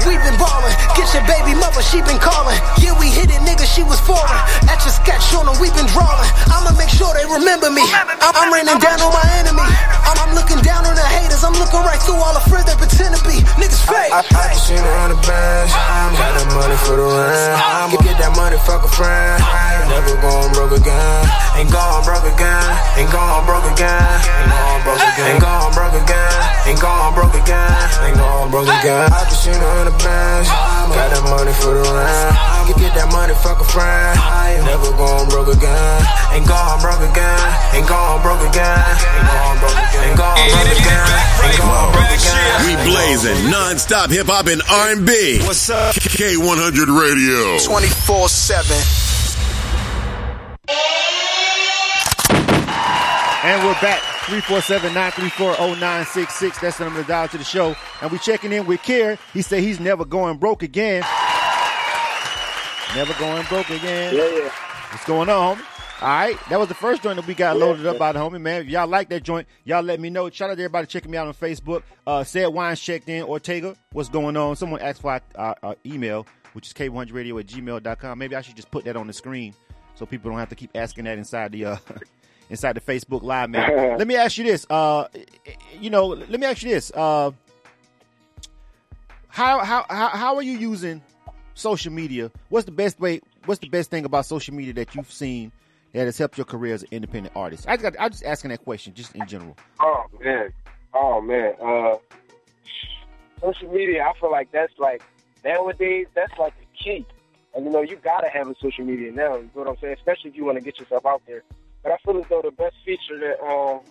We 0.07 0.15
been 0.17 0.39
ballin', 0.39 0.73
get 0.95 1.11
your 1.11 1.21
baby 1.27 1.53
mother, 1.59 1.83
she 1.83 1.99
been 2.07 2.17
calling. 2.17 2.57
Yeah, 2.79 2.95
we 2.97 3.11
hit 3.11 3.29
it, 3.29 3.43
nigga, 3.43 3.67
she 3.67 3.83
was 3.83 3.99
foreign. 4.01 4.39
Etch 4.65 4.87
a 4.87 4.91
sketch 4.95 5.29
on 5.35 5.45
them, 5.45 5.59
we 5.59 5.69
been 5.75 5.85
drawing. 5.91 6.29
I'ma 6.49 6.71
make 6.73 6.89
sure 6.89 7.11
they 7.13 7.27
remember 7.27 7.69
me. 7.69 7.83
I'm, 7.83 8.33
I'm 8.33 8.49
raining 8.49 8.79
down 8.79 8.97
on 8.97 9.11
my 9.11 9.27
enemy. 9.43 9.61
I'm, 9.61 10.17
I'm 10.17 10.31
looking 10.33 10.57
down 10.63 10.87
on 10.87 10.95
the. 11.41 11.47
I'm 11.47 11.57
looking 11.57 11.81
right 11.81 11.99
through 12.01 12.21
all 12.21 12.33
the 12.33 12.45
friends 12.45 12.69
that 12.69 12.77
pretend 12.77 13.17
to 13.17 13.21
be. 13.25 13.41
Niggas 13.57 13.81
fake. 13.81 14.13
I, 14.13 14.21
I 14.21 14.53
just 14.53 14.67
seen 14.69 14.77
her 14.77 14.95
on 15.01 15.09
the 15.09 15.19
bench. 15.25 15.71
Got 16.15 16.37
that 16.37 16.47
money 16.53 16.77
for 16.85 16.95
the 16.95 17.07
rent. 17.09 17.57
I'm 17.57 17.89
gonna 17.89 18.05
get 18.05 18.17
that 18.21 18.33
money, 18.37 18.57
fuck 18.61 18.85
a 18.85 18.91
friend. 18.91 19.41
Never 19.89 20.15
going 20.21 20.53
broke 20.53 20.77
again. 20.77 21.21
Ain't 21.57 21.71
going 21.73 22.03
broke 22.05 22.23
again. 22.29 22.69
Ain't 22.95 23.09
going 23.11 23.43
broke 23.49 23.67
again. 23.73 24.21
Ain't 24.37 24.53
going 24.53 24.81
broke 24.85 25.01
again. 25.01 25.27
Ain't 25.27 25.41
going 25.41 25.73
broke 25.73 25.95
again. 25.97 26.41
Ain't 26.69 26.79
going 26.79 27.13
broke 27.17 27.35
again. 27.35 27.81
Ain't 28.05 28.17
going 28.17 28.49
broke 28.53 28.71
again. 28.71 29.07
I 29.09 29.21
just 29.27 29.43
seen 29.43 29.57
her 29.57 29.71
on 29.81 29.85
the 29.89 29.95
bench. 29.97 30.47
Got 30.47 31.09
that 31.09 31.23
money 31.25 31.53
for 31.57 31.73
the 31.73 31.83
rent. 31.83 32.35
I'm 32.37 32.69
gonna 32.69 32.79
get 32.79 32.93
that 32.95 33.09
money, 33.11 33.33
fuck 33.41 33.59
a 33.59 33.67
friend. 33.67 34.15
Never 34.63 34.93
going 34.93 35.27
broke 35.27 35.49
again. 35.49 35.99
Ain't 36.31 36.47
going 36.47 36.79
broke 36.79 37.01
again. 37.01 37.47
Ain't 37.75 37.87
going 37.89 38.21
broke 38.21 38.43
again. 38.45 38.77
Ain't 39.01 39.27
going 39.27 39.50
We 43.11 43.17
blazing 43.17 43.51
non-stop 43.51 44.09
hip 44.09 44.27
hop 44.27 44.47
and 44.47 44.61
R&B. 44.69 45.39
What's 45.43 45.69
up? 45.69 45.93
K100 45.95 46.87
Radio. 46.97 47.57
24 47.59 48.29
7. 48.29 48.77
And 53.43 53.67
we're 53.67 53.73
back. 53.81 53.99
347-934-0966. 54.31 56.61
That's 56.61 56.77
the 56.77 56.85
number 56.85 57.01
to 57.01 57.07
dial 57.07 57.27
to 57.27 57.37
the 57.37 57.43
show. 57.43 57.75
And 58.01 58.09
we 58.11 58.17
checking 58.17 58.53
in 58.53 58.65
with 58.65 58.81
KIR. 58.81 59.17
He 59.33 59.41
said 59.41 59.61
he's 59.61 59.81
never 59.81 60.05
going 60.05 60.37
broke 60.37 60.63
again. 60.63 61.03
Never 62.95 63.13
going 63.19 63.45
broke 63.47 63.71
again. 63.71 64.15
Yeah, 64.15 64.29
yeah. 64.37 64.49
What's 64.91 65.03
going 65.03 65.27
on, 65.27 65.57
homie? 65.57 65.65
All 66.01 66.07
right, 66.07 66.35
that 66.49 66.57
was 66.57 66.67
the 66.67 66.73
first 66.73 67.03
joint 67.03 67.17
that 67.17 67.27
we 67.27 67.35
got 67.35 67.57
loaded 67.57 67.85
up 67.85 67.99
by 67.99 68.11
the 68.11 68.17
homie, 68.17 68.41
man. 68.41 68.61
If 68.61 68.69
y'all 68.69 68.87
like 68.87 69.09
that 69.09 69.21
joint, 69.21 69.47
y'all 69.65 69.83
let 69.83 69.99
me 69.99 70.09
know. 70.09 70.27
Shout 70.31 70.49
out 70.49 70.55
to 70.55 70.63
everybody 70.63 70.87
checking 70.87 71.11
me 71.11 71.17
out 71.19 71.27
on 71.27 71.33
Facebook. 71.35 71.83
Uh, 72.07 72.23
Said 72.23 72.47
Wines 72.47 72.79
checked 72.79 73.07
in. 73.07 73.21
Ortega, 73.21 73.75
what's 73.91 74.09
going 74.09 74.35
on? 74.35 74.55
Someone 74.55 74.81
asked 74.81 75.01
for 75.01 75.11
our, 75.11 75.21
our, 75.35 75.55
our 75.61 75.75
email, 75.85 76.25
which 76.53 76.65
is 76.65 76.73
k100radio 76.73 77.39
at 77.39 77.45
gmail.com. 77.45 78.17
Maybe 78.17 78.35
I 78.35 78.41
should 78.41 78.55
just 78.55 78.71
put 78.71 78.83
that 78.85 78.95
on 78.95 79.05
the 79.05 79.13
screen 79.13 79.53
so 79.93 80.07
people 80.07 80.31
don't 80.31 80.39
have 80.39 80.49
to 80.49 80.55
keep 80.55 80.71
asking 80.73 81.03
that 81.03 81.19
inside 81.19 81.51
the 81.51 81.65
uh, 81.65 81.77
inside 82.49 82.73
the 82.73 82.81
Facebook 82.81 83.21
Live, 83.21 83.51
man. 83.51 83.69
let 83.99 84.07
me 84.07 84.15
ask 84.15 84.39
you 84.39 84.43
this. 84.43 84.65
Uh, 84.71 85.07
you 85.79 85.91
know, 85.91 86.07
let 86.07 86.39
me 86.39 86.47
ask 86.47 86.63
you 86.63 86.71
this. 86.71 86.91
Uh, 86.95 87.29
how 89.27 89.59
how 89.59 89.85
how 89.87 90.07
how 90.07 90.35
are 90.35 90.41
you 90.41 90.57
using 90.57 90.99
social 91.53 91.93
media? 91.93 92.31
What's 92.49 92.65
the 92.65 92.71
best 92.71 92.99
way? 92.99 93.21
What's 93.45 93.61
the 93.61 93.69
best 93.69 93.91
thing 93.91 94.03
about 94.03 94.25
social 94.25 94.55
media 94.55 94.73
that 94.73 94.95
you've 94.95 95.11
seen 95.11 95.51
that 95.93 96.05
has 96.05 96.17
helped 96.17 96.37
your 96.37 96.45
career 96.45 96.73
as 96.73 96.83
an 96.83 96.89
independent 96.91 97.35
artist? 97.35 97.65
I 97.67 97.77
got, 97.77 97.95
I'm 97.99 98.11
just 98.11 98.23
asking 98.23 98.51
that 98.51 98.63
question, 98.63 98.93
just 98.93 99.15
in 99.15 99.25
general. 99.27 99.57
Oh 99.79 100.05
man, 100.23 100.53
oh 100.93 101.21
man. 101.21 101.53
Uh, 101.61 101.97
social 103.41 103.71
media, 103.71 104.03
I 104.03 104.17
feel 104.19 104.31
like 104.31 104.51
that's 104.51 104.73
like 104.79 105.01
nowadays. 105.43 106.07
That's 106.13 106.37
like 106.37 106.53
the 106.59 106.65
key. 106.77 107.05
And 107.53 107.65
you 107.65 107.71
know, 107.71 107.81
you 107.81 107.97
gotta 107.97 108.29
have 108.29 108.47
a 108.47 108.55
social 108.61 108.85
media 108.85 109.11
now. 109.11 109.35
You 109.35 109.43
know 109.43 109.49
what 109.53 109.69
I'm 109.69 109.77
saying? 109.81 109.95
Especially 109.97 110.29
if 110.29 110.37
you 110.37 110.45
want 110.45 110.57
to 110.57 110.63
get 110.63 110.79
yourself 110.79 111.05
out 111.05 111.21
there. 111.27 111.43
But 111.83 111.91
I 111.91 111.97
feel 112.05 112.17
as 112.17 112.25
though 112.29 112.41
the 112.41 112.51
best 112.51 112.75
feature 112.85 113.19
that 113.19 113.43
um 113.43 113.81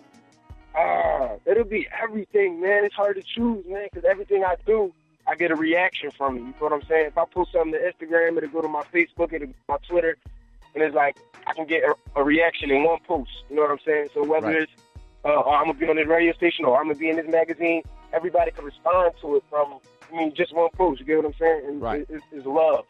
ah 0.75 1.31
it'll 1.45 1.65
be 1.65 1.87
everything, 2.01 2.61
man. 2.61 2.85
It's 2.85 2.95
hard 2.95 3.17
to 3.17 3.23
choose, 3.23 3.65
man, 3.67 3.87
because 3.91 4.09
everything 4.09 4.43
I 4.43 4.55
do, 4.65 4.93
I 5.27 5.35
get 5.35 5.51
a 5.51 5.55
reaction 5.55 6.09
from 6.11 6.37
it. 6.37 6.39
You 6.39 6.45
know 6.47 6.53
what 6.59 6.73
I'm 6.73 6.83
saying? 6.87 7.07
If 7.07 7.17
I 7.17 7.25
post 7.25 7.51
something 7.51 7.73
to 7.73 7.79
Instagram, 7.79 8.37
it'll 8.37 8.49
go 8.49 8.61
to 8.61 8.67
my 8.67 8.83
Facebook, 8.83 9.33
it'll 9.33 9.47
go 9.47 9.53
to 9.53 9.69
my 9.69 9.77
Twitter, 9.87 10.17
and 10.75 10.83
it's 10.83 10.95
like 10.95 11.17
I 11.47 11.53
can 11.53 11.65
get 11.65 11.83
a, 11.83 11.95
a 12.15 12.23
reaction 12.23 12.71
in 12.71 12.83
one 12.83 12.99
post. 13.07 13.31
You 13.49 13.55
know 13.57 13.63
what 13.63 13.71
I'm 13.71 13.79
saying? 13.85 14.09
So 14.13 14.23
whether 14.25 14.47
Right. 14.47 14.61
it's 14.63 14.71
uh, 15.23 15.29
oh, 15.45 15.51
I'm 15.51 15.67
gonna 15.67 15.77
be 15.77 15.87
on 15.87 15.95
this 15.97 16.07
radio 16.07 16.33
station 16.33 16.65
or 16.65 16.77
I'm 16.77 16.85
gonna 16.87 16.95
be 16.99 17.09
in 17.09 17.17
this 17.17 17.27
magazine, 17.29 17.83
everybody 18.13 18.51
can 18.51 18.65
respond 18.65 19.13
to 19.21 19.35
it 19.37 19.43
from 19.49 19.79
I 20.11 20.15
mean 20.15 20.33
just 20.35 20.53
one 20.53 20.69
post. 20.75 20.99
You 20.99 21.05
get 21.05 21.17
what 21.17 21.25
I'm 21.25 21.33
saying? 21.39 21.61
And 21.67 21.81
Right. 21.81 22.01
it, 22.01 22.07
it's, 22.09 22.25
it's 22.31 22.45
love. 22.45 22.85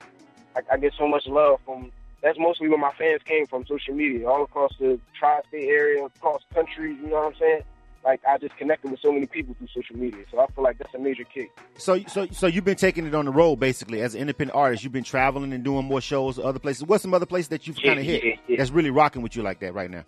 I, 0.55 0.61
I 0.73 0.77
get 0.77 0.93
so 0.97 1.07
much 1.07 1.25
love 1.27 1.59
from. 1.65 1.91
That's 2.23 2.37
mostly 2.37 2.69
where 2.69 2.77
my 2.77 2.91
fans 2.99 3.21
came 3.25 3.47
from, 3.47 3.65
social 3.65 3.95
media, 3.95 4.29
all 4.29 4.43
across 4.43 4.71
the 4.79 4.99
tri-state 5.17 5.67
area, 5.67 6.05
across 6.05 6.43
countries. 6.53 6.95
You 7.01 7.07
know 7.09 7.15
what 7.15 7.33
I'm 7.33 7.35
saying? 7.39 7.61
Like 8.03 8.21
I 8.27 8.37
just 8.39 8.57
connected 8.57 8.89
with 8.89 8.99
so 8.99 9.11
many 9.11 9.27
people 9.27 9.53
through 9.55 9.67
social 9.75 9.95
media, 9.95 10.23
so 10.31 10.39
I 10.39 10.47
feel 10.47 10.63
like 10.63 10.77
that's 10.79 10.93
a 10.95 10.99
major 10.99 11.23
key. 11.23 11.47
So, 11.77 11.99
so, 12.07 12.25
so 12.31 12.47
you've 12.47 12.65
been 12.65 12.75
taking 12.75 13.05
it 13.05 13.13
on 13.13 13.25
the 13.25 13.31
road, 13.31 13.57
basically, 13.57 14.01
as 14.01 14.15
an 14.15 14.21
independent 14.21 14.55
artist. 14.55 14.83
You've 14.83 14.91
been 14.93 15.03
traveling 15.03 15.53
and 15.53 15.63
doing 15.63 15.85
more 15.85 16.01
shows, 16.01 16.39
other 16.39 16.57
places. 16.57 16.83
What's 16.85 17.03
some 17.03 17.13
other 17.13 17.27
places 17.27 17.49
that 17.49 17.67
you've 17.67 17.77
Yeah, 17.79 17.89
kind 17.89 17.99
of 17.99 18.05
hit 18.05 18.23
yeah, 18.23 18.31
yeah. 18.47 18.57
that's 18.57 18.71
really 18.71 18.89
rocking 18.89 19.21
with 19.21 19.35
you 19.35 19.43
like 19.43 19.59
that 19.59 19.73
right 19.75 19.89
now? 19.91 20.03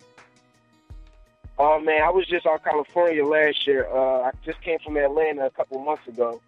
Oh 1.58 1.78
man, 1.80 2.02
I 2.02 2.10
was 2.10 2.26
just 2.26 2.46
out 2.46 2.64
California 2.64 3.24
last 3.24 3.66
year. 3.66 3.86
Uh, 3.88 4.22
I 4.22 4.30
just 4.44 4.60
came 4.62 4.78
from 4.84 4.96
Atlanta 4.96 5.46
a 5.46 5.50
couple 5.50 5.78
months 5.84 6.06
ago. 6.08 6.40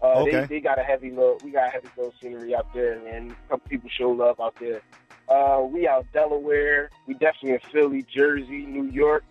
Uh, 0.00 0.20
Okay. 0.20 0.40
they, 0.42 0.46
they 0.46 0.60
got 0.60 0.78
a 0.78 0.82
heavy 0.84 1.10
little, 1.10 1.38
we 1.42 1.50
got 1.50 1.72
heavy 1.72 1.88
little 1.96 2.12
scenery 2.20 2.54
out 2.54 2.72
there, 2.74 2.92
and 3.08 3.32
a 3.32 3.34
couple 3.48 3.68
people 3.68 3.90
show 3.90 4.10
love 4.10 4.40
out 4.40 4.54
there. 4.60 4.80
Uh, 5.28 5.62
we 5.68 5.88
out 5.88 6.06
Delaware. 6.12 6.90
We 7.06 7.14
definitely 7.14 7.52
in 7.52 7.60
Philly, 7.72 8.02
Jersey, 8.02 8.66
New 8.66 8.84
York. 8.84 9.24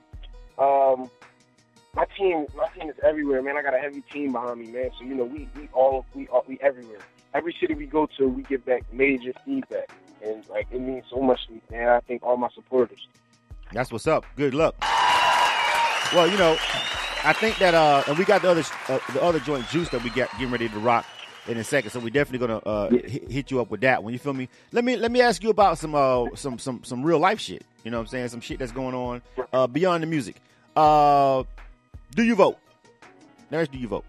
Um, 0.58 1.10
my 1.96 2.06
team, 2.18 2.48
my 2.56 2.68
team 2.70 2.90
is 2.90 2.96
everywhere, 3.04 3.42
man. 3.42 3.58
I 3.58 3.62
got 3.62 3.76
a 3.76 3.80
heavy 3.80 4.02
team 4.02 4.32
behind 4.32 4.60
me, 4.60 4.68
man. 4.68 4.90
So 4.98 5.06
you 5.06 5.16
know, 5.16 5.26
we 5.26 5.48
we 5.56 5.70
all 5.74 6.06
we 6.14 6.28
all, 6.28 6.44
we 6.48 6.58
everywhere. 6.62 7.00
Every 7.34 7.56
city 7.60 7.74
we 7.74 7.86
go 7.86 8.08
to, 8.18 8.28
we 8.28 8.44
get 8.44 8.66
back 8.66 8.84
major 8.92 9.34
feedback, 9.46 9.92
and 10.24 10.48
like 10.50 10.68
it 10.72 10.82
means 10.82 11.06
so 11.10 11.22
much 11.22 11.46
to 11.48 11.54
me, 11.54 11.62
man. 11.72 11.90
I 11.90 12.00
thank 12.02 12.24
all 12.24 12.38
my 12.38 12.50
supporters. 12.56 13.08
That's 13.72 13.92
what's 13.92 14.08
up. 14.08 14.26
Good 14.36 14.54
luck. 14.54 14.76
Well, 16.14 16.30
you 16.30 16.38
know, 16.38 16.58
I 17.24 17.34
think 17.34 17.58
that 17.58 17.74
uh, 17.74 18.04
and 18.08 18.18
we 18.18 18.26
got 18.26 18.42
the 18.42 18.50
other 18.50 18.64
uh, 18.90 19.00
the 19.14 19.22
other 19.22 19.40
joint 19.40 19.68
juice 19.70 19.90
that 19.90 20.04
we 20.04 20.10
got 20.10 20.32
getting 20.32 20.52
ready 20.52 20.70
to 20.70 20.80
rock 20.80 21.06
in 21.48 21.58
a 21.58 21.64
second. 21.64 21.92
So 21.92 22.00
we're 22.00 22.10
definitely 22.10 22.48
gonna 22.48 22.60
uh, 22.60 22.90
hit, 22.90 23.32
hit 23.32 23.52
you 23.52 23.62
up 23.62 23.70
with 23.70 23.82
that 23.82 24.04
one. 24.04 24.14
You 24.14 24.20
feel 24.20 24.34
me? 24.34 24.50
Let 24.72 24.84
me 24.84 24.96
let 24.96 25.12
me 25.12 25.22
ask 25.22 25.44
you 25.44 25.52
about 25.52 25.78
some 25.78 25.94
uh 25.94 26.26
some 26.36 26.58
some 26.58 26.84
some 26.84 27.04
real 27.04 27.20
life 27.20 27.40
shit. 27.40 27.64
You 27.84 27.92
know 27.92 27.98
what 27.98 28.04
I'm 28.04 28.08
saying? 28.08 28.30
Some 28.30 28.42
shit 28.42 28.60
that's 28.60 28.72
going 28.72 28.96
on 28.96 29.22
uh, 29.52 29.68
beyond 29.68 30.02
the 30.02 30.08
music. 30.08 30.38
Uh, 30.76 31.44
do 32.14 32.24
you 32.24 32.36
vote? 32.36 32.58
Nurse, 33.52 33.68
do 33.68 33.78
you 33.78 33.88
vote? 33.88 34.06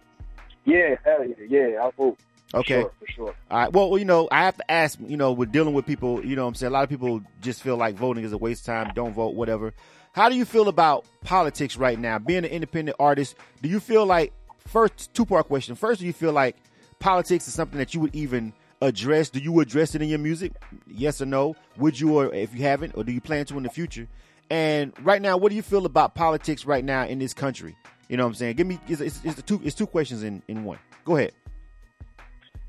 Yeah, 0.65 0.97
hell 1.05 1.25
yeah, 1.27 1.35
yeah, 1.49 1.85
I 1.85 1.91
vote. 1.97 2.19
For 2.51 2.59
Okay. 2.61 2.81
sure, 2.83 2.93
for 2.99 3.13
sure. 3.13 3.35
All 3.51 3.59
right. 3.59 3.73
Well, 3.73 3.99
you 3.99 4.05
know, 4.05 4.29
I 4.31 4.45
have 4.45 4.57
to 4.57 4.71
ask, 4.71 4.99
you 5.05 5.17
know, 5.17 5.33
we're 5.33 5.47
dealing 5.47 5.75
with 5.75 5.87
people, 5.87 6.25
you 6.25 6.37
know 6.37 6.43
what 6.45 6.49
I'm 6.51 6.55
saying? 6.55 6.71
A 6.71 6.73
lot 6.73 6.85
of 6.85 6.89
people 6.89 7.21
just 7.41 7.63
feel 7.63 7.77
like 7.77 7.97
voting 7.97 8.25
is 8.25 8.33
a 8.33 8.39
waste 8.39 8.63
of 8.63 8.75
time, 8.75 8.93
don't 8.95 9.13
vote, 9.13 9.35
whatever. 9.35 9.75
How 10.13 10.29
do 10.29 10.37
you 10.37 10.45
feel 10.45 10.69
about 10.69 11.05
politics 11.23 11.77
right 11.77 11.99
now? 11.99 12.19
Being 12.19 12.45
an 12.45 12.51
independent 12.51 12.97
artist, 13.01 13.35
do 13.61 13.69
you 13.69 13.81
feel 13.81 14.07
like, 14.07 14.33
first, 14.69 15.13
two 15.15 15.27
part 15.27 15.49
question. 15.49 15.75
First, 15.75 16.01
do 16.01 16.07
you 16.07 16.13
feel 16.13 16.33
like 16.33 16.57
politics 17.01 17.49
is 17.49 17.55
something 17.55 17.79
that 17.79 17.93
you 17.93 18.01
would 18.01 18.15
even 18.15 18.53
address? 18.81 19.31
Do 19.31 19.41
you 19.41 19.59
address 19.61 19.95
it 19.97 20.03
in 20.03 20.09
your 20.09 20.21
music? 20.21 20.53
Yes 20.87 21.21
or 21.21 21.27
no? 21.27 21.57
Would 21.79 21.99
you, 21.99 22.17
or 22.19 22.33
if 22.33 22.55
you 22.55 22.63
haven't, 22.63 22.97
or 22.97 23.03
do 23.03 23.11
you 23.13 23.21
plan 23.21 23.45
to 23.47 23.57
in 23.57 23.65
the 23.65 23.69
future? 23.69 24.07
And 24.49 24.93
right 25.03 25.21
now, 25.21 25.37
what 25.37 25.49
do 25.51 25.57
you 25.57 25.63
feel 25.63 25.87
about 25.87 26.15
politics 26.15 26.65
right 26.65 26.85
now 26.85 27.05
in 27.07 27.19
this 27.19 27.35
country? 27.35 27.77
You 28.09 28.17
know 28.17 28.25
what 28.25 28.31
I'm 28.31 28.35
saying? 28.35 28.57
Give 28.57 28.67
me, 28.67 28.79
it's, 28.89 29.01
it's, 29.01 29.21
it's, 29.25 29.35
the 29.35 29.43
two, 29.43 29.61
it's 29.65 29.75
two 29.75 29.87
questions 29.87 30.23
in, 30.23 30.43
in 30.49 30.65
one. 30.65 30.79
Go 31.05 31.17
ahead. 31.17 31.33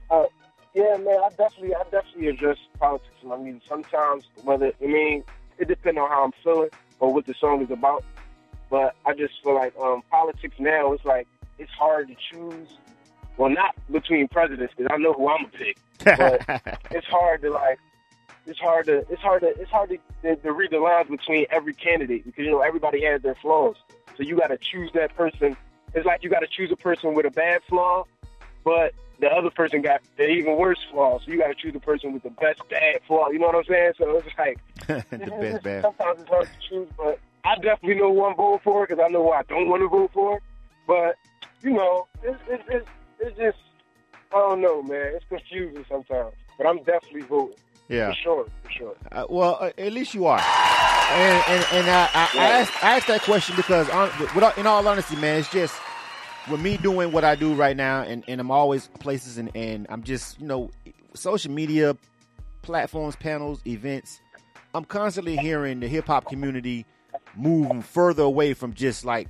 Uh, 0.10 0.26
yeah, 0.74 0.98
man, 0.98 1.20
I 1.24 1.30
definitely, 1.30 1.74
I 1.76 1.84
definitely 1.84 2.28
address 2.28 2.58
politics 2.80 3.16
my 3.24 3.38
music. 3.38 3.64
Sometimes, 3.68 4.26
whether 4.44 4.72
I 4.82 4.86
mean, 4.86 5.24
it 5.58 5.68
depends 5.68 6.00
on 6.00 6.10
how 6.10 6.26
I'm 6.26 6.32
feeling 6.44 6.70
or 7.00 7.14
what 7.14 7.26
the 7.26 7.34
song 7.34 7.62
is 7.62 7.72
about. 7.72 8.04
But 8.70 8.96
I 9.06 9.14
just 9.14 9.34
feel 9.44 9.56
like 9.56 9.74
um, 9.80 10.04
politics 10.10 10.56
now, 10.60 10.92
it's 10.94 11.06
like 11.06 11.28
it's 11.60 11.72
hard 11.72 12.08
to 12.10 12.16
choose. 12.32 12.78
Well, 13.38 13.50
not 13.50 13.76
between 13.92 14.28
presidents 14.28 14.74
because 14.76 14.92
I 14.94 14.98
know 14.98 15.14
who 15.14 15.30
I'm 15.30 15.46
gonna 15.46 15.58
pick, 15.58 15.78
but 16.18 16.82
it's 16.92 17.08
hard 17.08 17.42
to 17.42 17.52
like. 17.52 17.80
It's 18.48 18.60
hard 18.60 18.86
to 18.86 18.98
it's 19.10 19.22
hard 19.22 19.42
to 19.42 19.48
it's 19.60 19.72
hard 19.72 19.90
to, 19.90 19.98
to, 20.22 20.36
to 20.36 20.52
read 20.52 20.72
the 20.72 20.78
lines 20.78 21.10
between 21.10 21.48
every 21.50 21.74
candidate 21.74 22.26
because 22.26 22.46
you 22.46 22.52
know 22.52 22.62
everybody 22.62 23.04
has 23.04 23.22
their 23.22 23.36
flaws. 23.36 23.76
So 24.18 24.24
you 24.24 24.38
got 24.38 24.48
to 24.48 24.58
choose 24.58 24.92
that 24.94 25.16
person. 25.16 25.56
It's 25.94 26.06
like 26.06 26.24
you 26.24 26.30
got 26.30 26.40
to 26.40 26.48
choose 26.48 26.72
a 26.72 26.76
person 26.76 27.14
with 27.14 27.26
a 27.26 27.32
bad 27.32 27.62
flaw, 27.70 28.06
but 28.64 28.94
the 29.20 29.28
other 29.28 29.50
person 29.50 29.82
got 29.82 30.02
the 30.18 30.28
even 30.28 30.58
worse 30.58 30.80
flaw. 30.92 31.20
So 31.20 31.32
you 31.32 31.38
got 31.38 31.48
to 31.48 31.56
choose 31.56 31.74
the 31.74 31.80
person 31.80 32.14
with 32.14 32.24
the 32.24 32.32
best 32.32 32.68
bad 32.70 33.00
flaw. 33.08 33.30
You 33.30 33.40
know 33.40 33.48
what 33.48 33.56
I'm 33.56 33.64
saying? 33.66 33.94
So 33.98 34.18
it's 34.18 34.28
like 34.38 34.60
the 34.88 35.38
best 35.42 35.64
bad. 35.64 35.84
sometimes 35.84 36.22
it's 36.22 36.30
hard 36.30 36.48
to 36.48 36.70
choose, 36.70 36.90
but 36.98 37.20
I 37.44 37.56
definitely 37.56 37.96
know 37.96 38.14
who 38.14 38.26
I'm 38.26 38.36
voting 38.36 38.60
for 38.64 38.86
because 38.86 39.04
I 39.04 39.08
know 39.10 39.24
who 39.24 39.32
I 39.32 39.44
don't 39.44 39.70
want 39.70 39.82
to 39.82 39.88
vote 39.88 40.12
for. 40.14 40.42
But 40.88 41.16
you 41.62 41.72
know, 41.72 42.08
it's 42.24 42.40
it's 42.48 42.64
it's, 42.70 42.88
it's 43.20 43.38
just 43.38 43.58
I 44.34 44.40
don't 44.40 44.62
know, 44.62 44.82
man. 44.82 45.14
It's 45.16 45.26
confusing 45.30 45.86
sometimes. 45.88 46.34
But 46.58 46.68
I'm 46.68 46.84
definitely 46.84 47.22
voting. 47.22 47.56
Yeah. 47.88 48.10
For 48.10 48.16
sure, 48.16 48.46
for 48.64 48.72
sure. 48.72 48.96
Uh, 49.12 49.26
well, 49.30 49.58
uh, 49.62 49.72
at 49.78 49.94
least 49.94 50.14
you 50.14 50.26
are. 50.26 50.40
And 50.40 51.44
and, 51.48 51.66
and 51.72 51.90
I, 51.90 52.10
I, 52.14 52.30
I, 52.34 52.50
asked, 52.60 52.84
I 52.84 52.96
asked 52.98 53.08
that 53.08 53.22
question 53.22 53.56
because, 53.56 53.90
on, 53.90 54.10
without, 54.34 54.58
in 54.58 54.66
all 54.66 54.88
honesty, 54.88 55.16
man, 55.16 55.40
it's 55.40 55.50
just 55.52 55.76
with 56.50 56.60
me 56.60 56.78
doing 56.78 57.12
what 57.12 57.24
I 57.24 57.36
do 57.36 57.54
right 57.54 57.78
now, 57.78 58.02
and, 58.02 58.24
and 58.28 58.42
I'm 58.42 58.52
always 58.52 58.88
places, 59.00 59.38
and, 59.38 59.56
and 59.56 59.86
I'm 59.90 60.04
just, 60.04 60.40
you 60.40 60.48
know, 60.48 60.72
social 61.14 61.52
media 61.52 61.96
platforms, 62.64 63.16
panels, 63.16 63.62
events. 63.68 64.20
I'm 64.74 64.86
constantly 64.86 65.38
hearing 65.38 65.80
the 65.80 65.88
hip 65.88 66.08
hop 66.08 66.28
community 66.28 66.86
moving 67.36 67.82
further 67.82 68.24
away 68.24 68.54
from 68.54 68.74
just 68.74 69.06
like 69.06 69.30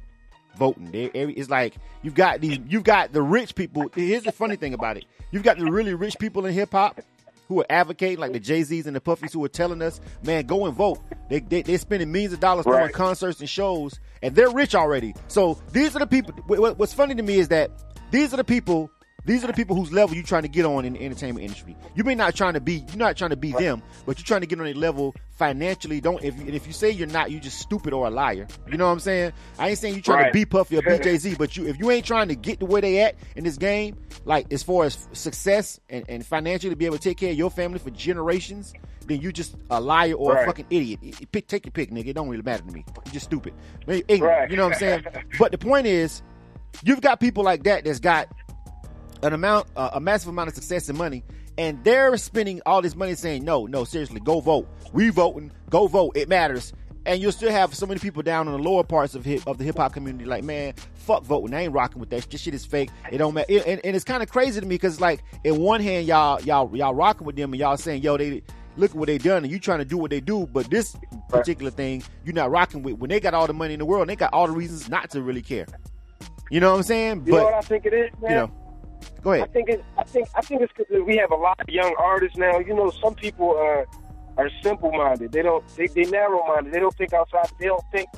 voting. 0.58 0.92
They, 0.92 1.06
it's 1.14 1.50
like 1.50 1.76
you've 2.02 2.16
got 2.16 2.40
these, 2.42 2.60
you've 2.68 2.84
got 2.84 3.12
the 3.12 3.22
rich 3.22 3.54
people. 3.54 3.92
Here's 3.94 4.24
the 4.24 4.32
funny 4.32 4.56
thing 4.56 4.74
about 4.74 4.98
it: 4.98 5.06
you've 5.32 5.44
got 5.44 5.58
the 5.58 5.66
really 5.66 5.94
rich 5.94 6.18
people 6.18 6.46
in 6.46 6.54
hip 6.54 6.72
hop 6.72 7.02
who 7.48 7.60
are 7.62 7.66
advocating, 7.70 8.20
like 8.20 8.34
the 8.34 8.40
Jay 8.40 8.64
Z's 8.64 8.88
and 8.88 8.96
the 8.96 9.02
Puffies, 9.02 9.32
who 9.34 9.44
are 9.44 9.50
telling 9.50 9.82
us, 9.82 10.00
"Man, 10.24 10.46
go 10.46 10.66
and 10.66 10.76
vote." 10.76 11.00
They, 11.30 11.40
they 11.40 11.62
they're 11.62 11.78
spending 11.78 12.12
millions 12.12 12.34
of 12.34 12.40
dollars 12.40 12.64
throwing 12.64 12.82
Right. 12.82 12.94
concerts 12.94 13.40
and 13.40 13.50
shows, 13.50 14.00
and 14.22 14.36
they're 14.36 14.50
rich 14.50 14.76
already. 14.76 15.14
So 15.28 15.60
these 15.72 15.96
are 15.96 16.00
the 16.00 16.08
people. 16.08 16.34
what- 16.48 16.60
what- 16.60 16.80
What's 16.80 16.94
funny 16.94 17.16
to 17.16 17.24
me 17.24 17.40
is 17.40 17.48
that 17.50 17.72
these 18.12 18.34
are 18.34 18.38
the 18.38 18.44
people. 18.44 18.90
These 19.26 19.44
are 19.44 19.48
the 19.48 19.54
people 19.54 19.76
whose 19.76 19.92
level 19.92 20.16
you're 20.16 20.24
trying 20.24 20.44
to 20.44 20.48
get 20.48 20.66
on 20.66 20.86
in 20.86 20.94
the 20.94 21.04
entertainment 21.04 21.44
industry. 21.44 21.76
You 21.96 22.04
may 22.04 22.14
not 22.16 22.36
trying 22.36 22.54
to 22.54 22.62
be, 22.62 22.86
you're 22.90 22.98
not 22.98 23.18
trying 23.18 23.32
to 23.32 23.36
be 23.36 23.52
them, 23.54 23.82
but 24.06 24.20
you're 24.20 24.26
trying 24.26 24.42
to 24.42 24.48
get 24.48 24.60
on 24.60 24.68
a 24.68 24.74
level 24.74 25.16
financially. 25.32 26.00
Don't 26.00 26.24
if 26.24 26.38
you, 26.40 26.46
if 26.54 26.68
you 26.68 26.74
say 26.74 26.92
you're 26.92 27.08
not, 27.08 27.32
you're 27.32 27.42
just 27.42 27.60
stupid 27.60 27.92
or 27.92 28.06
a 28.08 28.10
liar. 28.12 28.48
You 28.72 28.78
know 28.78 28.86
what 28.86 28.92
I'm 28.92 29.00
saying? 29.00 29.34
I 29.58 29.70
ain't 29.70 29.80
saying 29.80 29.96
you 29.96 30.02
trying 30.02 30.16
Right. 30.26 30.28
to 30.28 30.34
be 30.34 30.46
Puffy 30.46 30.78
or 30.78 30.82
be 30.84 30.98
Jay 31.00 31.18
Z, 31.18 31.36
but 31.40 31.58
you 31.58 31.68
if 31.68 31.80
you 31.80 31.90
ain't 31.92 32.06
trying 32.06 32.28
to 32.28 32.36
get 32.36 32.60
to 32.60 32.66
where 32.66 32.82
they 32.82 33.00
at 33.02 33.16
in 33.36 33.44
this 33.44 33.58
game, 33.58 33.98
like 34.26 34.52
as 34.54 34.62
far 34.64 34.86
as 34.86 35.08
success 35.14 35.80
and, 35.90 36.06
and 36.08 36.26
financially 36.26 36.70
to 36.70 36.76
be 36.76 36.86
able 36.86 36.98
to 36.98 37.04
take 37.04 37.18
care 37.18 37.32
of 37.32 37.38
your 37.38 37.50
family 37.50 37.80
for 37.80 37.90
generations, 37.90 38.74
then 39.08 39.22
you 39.22 39.32
just 39.32 39.56
a 39.72 39.82
liar 39.82 40.14
or 40.14 40.38
a 40.38 40.46
fucking 40.46 40.66
idiot. 40.70 41.00
Pick, 41.32 41.48
take 41.48 41.66
your 41.66 41.72
pick, 41.72 41.92
nigga. 41.92 42.08
It 42.08 42.14
don't 42.14 42.30
really 42.30 42.44
matter 42.44 42.64
to 42.64 42.72
me. 42.72 42.86
You're 43.06 43.14
just 43.14 43.26
stupid. 43.26 43.54
Ignorant. 43.88 44.22
Right. 44.22 44.50
You 44.52 44.58
know 44.58 44.66
what 44.66 44.74
I'm 44.74 44.80
saying? 44.80 45.06
but 45.40 45.52
the 45.52 45.58
point 45.58 45.88
is, 45.88 46.22
you've 46.84 47.02
got 47.02 47.20
people 47.20 47.44
like 47.44 47.64
that 47.64 47.86
that's 47.86 48.00
got 48.00 48.28
an 49.24 49.34
amount, 49.34 49.68
uh, 49.76 49.92
a 49.94 50.00
massive 50.00 50.30
amount 50.30 50.50
of 50.50 50.56
success 50.56 50.90
and 50.90 50.98
money, 50.98 51.24
and 51.58 51.84
they're 51.84 52.16
spending 52.18 52.62
all 52.66 52.82
this 52.82 52.96
money 52.96 53.16
saying, 53.16 53.44
"No, 53.44 53.66
no, 53.66 53.84
seriously, 53.84 54.20
go 54.20 54.40
vote. 54.40 54.68
We 54.94 55.10
voting. 55.10 55.52
Go 55.70 55.88
vote. 55.88 56.16
It 56.16 56.30
matters." 56.30 56.74
And 57.08 57.22
you'll 57.22 57.32
still 57.32 57.52
have 57.52 57.76
so 57.76 57.86
many 57.86 58.00
people 58.00 58.24
down 58.24 58.48
in 58.48 58.54
the 58.54 58.60
lower 58.60 58.84
parts 58.84 59.14
of 59.14 59.24
hip 59.24 59.46
of 59.46 59.60
the 59.60 59.64
hip 59.64 59.78
hop 59.78 59.94
community, 59.94 60.26
like, 60.26 60.44
man, 60.44 60.74
fuck 60.96 61.24
voting. 61.24 61.54
I 61.54 61.62
ain't 61.62 61.74
rocking 61.74 62.00
with 62.00 62.10
that. 62.10 62.30
This 62.32 62.42
shit 62.42 62.56
is 62.56 62.66
fake. 62.66 62.90
It 63.12 63.20
don't 63.20 63.36
matter. 63.36 63.54
And, 63.54 63.80
and 63.84 63.96
it's 63.96 64.04
kind 64.04 64.24
of 64.24 64.30
crazy 64.30 64.60
to 64.60 64.66
me 64.66 64.74
because, 64.74 65.00
like, 65.00 65.24
in 65.44 65.60
one 65.60 65.82
hand, 65.82 66.08
y'all, 66.08 66.42
y'all, 66.42 66.76
y'all 66.76 66.96
rocking 66.96 67.28
with 67.28 67.36
them, 67.36 67.54
and 67.54 67.60
y'all 67.60 67.78
saying, 67.78 68.02
"Yo, 68.02 68.18
they." 68.18 68.44
Look 68.78 68.92
at 68.92 68.98
what 68.98 69.08
they 69.08 69.18
done, 69.18 69.46
and 69.46 69.50
you 69.50 69.58
trying 69.58 69.80
to 69.80 69.86
do 69.86 69.98
what 69.98 70.12
they 70.12 70.20
do, 70.20 70.48
but 70.48 70.70
this 70.70 70.98
particular 71.30 71.72
thing 71.72 72.04
you're 72.26 72.36
not 72.36 72.52
rocking 72.52 72.84
with. 72.84 72.98
When 72.98 73.10
they 73.10 73.22
got 73.22 73.34
all 73.34 73.48
the 73.48 73.54
money 73.54 73.74
in 73.74 73.80
the 73.80 73.86
world, 73.86 74.02
and 74.02 74.10
they 74.10 74.18
got 74.18 74.34
all 74.34 74.48
the 74.48 74.52
reasons 74.52 74.90
not 74.90 75.10
to 75.12 75.22
really 75.22 75.42
care. 75.42 75.66
You 76.52 76.60
know 76.60 76.72
what 76.72 76.80
I'm 76.80 76.84
saying? 76.84 77.24
You 77.26 77.32
know 77.32 77.44
what 77.46 77.54
I 77.54 77.62
think 77.62 77.86
it 77.86 77.94
is, 77.94 78.12
man? 78.22 78.32
you 78.32 78.36
know, 78.36 78.52
go 79.22 79.32
I 79.32 79.46
think 79.48 79.70
it. 79.70 79.84
I 79.98 80.04
think. 80.04 80.28
I 80.36 80.42
think 80.42 80.62
it's 80.62 80.74
because 80.76 81.04
we 81.06 81.18
have 81.18 81.32
a 81.32 81.36
lot 81.36 81.60
of 81.60 81.70
young 81.70 81.96
artists 81.98 82.38
now. 82.38 82.60
You 82.60 82.74
know, 82.74 82.92
some 83.02 83.16
people 83.16 83.52
uh, 83.52 83.62
are 83.62 83.88
are 84.38 84.50
simple 84.62 84.92
minded. 84.92 85.32
They 85.32 85.42
don't. 85.42 85.68
They 85.76 85.88
they 85.88 86.06
narrow 86.06 86.46
minded. 86.48 86.74
They 86.74 86.80
don't 86.80 86.96
think 86.96 87.14
outside. 87.14 87.48
They 87.60 87.68
don't 87.68 87.84
think 87.92 88.10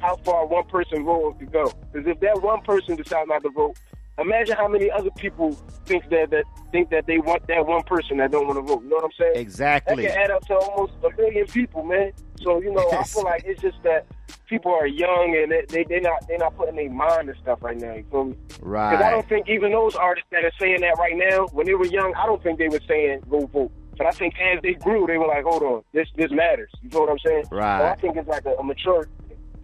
how 0.00 0.16
far 0.16 0.46
one 0.46 0.64
person 0.66 1.04
vote 1.04 1.38
could 1.38 1.52
go. 1.52 1.72
Because 1.92 2.06
if 2.06 2.20
that 2.20 2.42
one 2.42 2.60
person 2.62 2.96
decides 2.96 3.28
not 3.28 3.42
to 3.42 3.50
vote, 3.50 3.76
imagine 4.18 4.56
how 4.56 4.68
many 4.68 4.90
other 4.90 5.10
people 5.10 5.52
think 5.84 6.08
that 6.10 6.30
that 6.30 6.44
think 6.72 6.90
that 6.90 7.06
they 7.06 7.18
want 7.18 7.46
that 7.48 7.66
one 7.66 7.82
person 7.82 8.18
that 8.18 8.30
don't 8.30 8.46
want 8.46 8.58
to 8.58 8.62
vote. 8.62 8.82
You 8.82 8.90
know 8.90 8.96
what 8.96 9.04
I'm 9.04 9.10
saying? 9.18 9.36
Exactly. 9.36 10.04
That 10.04 10.14
can 10.14 10.22
add 10.24 10.30
up 10.30 10.46
to 10.46 10.54
almost 10.54 10.92
a 11.04 11.10
million 11.20 11.46
people, 11.46 11.82
man. 11.84 12.12
So 12.40 12.60
you 12.60 12.72
know, 12.72 12.90
I 12.92 13.04
feel 13.04 13.24
like 13.32 13.44
it's 13.44 13.60
just 13.60 13.82
that 13.82 14.06
people 14.46 14.72
are 14.72 14.86
young 14.86 15.36
and 15.36 15.50
they 15.50 15.64
they 15.68 15.84
they 15.84 16.00
not 16.00 16.26
they 16.28 16.36
not 16.36 16.56
putting 16.56 16.76
their 16.76 16.90
mind 16.90 17.28
and 17.28 17.38
stuff 17.42 17.62
right 17.62 17.76
now. 17.76 17.94
You 17.94 18.04
feel 18.10 18.24
me? 18.24 18.36
Right. 18.60 18.90
Because 18.92 19.04
I 19.04 19.10
don't 19.10 19.28
think 19.28 19.48
even 19.48 19.72
those 19.72 19.94
artists 19.94 20.28
that 20.32 20.44
are 20.44 20.52
saying 20.58 20.80
that 20.80 20.96
right 20.98 21.16
now, 21.16 21.46
when 21.52 21.66
they 21.66 21.74
were 21.74 21.86
young, 21.86 22.14
I 22.14 22.26
don't 22.26 22.42
think 22.42 22.58
they 22.58 22.68
were 22.68 22.80
saying 22.86 23.22
go 23.28 23.46
vote. 23.46 23.72
But 23.96 24.06
I 24.06 24.10
think 24.10 24.34
as 24.38 24.60
they 24.62 24.74
grew, 24.74 25.06
they 25.06 25.16
were 25.16 25.26
like, 25.26 25.44
hold 25.44 25.62
on, 25.62 25.82
this 25.92 26.08
this 26.16 26.30
matters. 26.30 26.70
You 26.82 26.90
know 26.90 27.00
what 27.00 27.10
I'm 27.10 27.18
saying? 27.24 27.44
Right. 27.50 27.80
So 27.80 27.86
I 27.86 27.94
think 27.96 28.16
it's 28.16 28.28
like 28.28 28.44
a, 28.44 28.54
a 28.54 28.62
mature, 28.62 29.08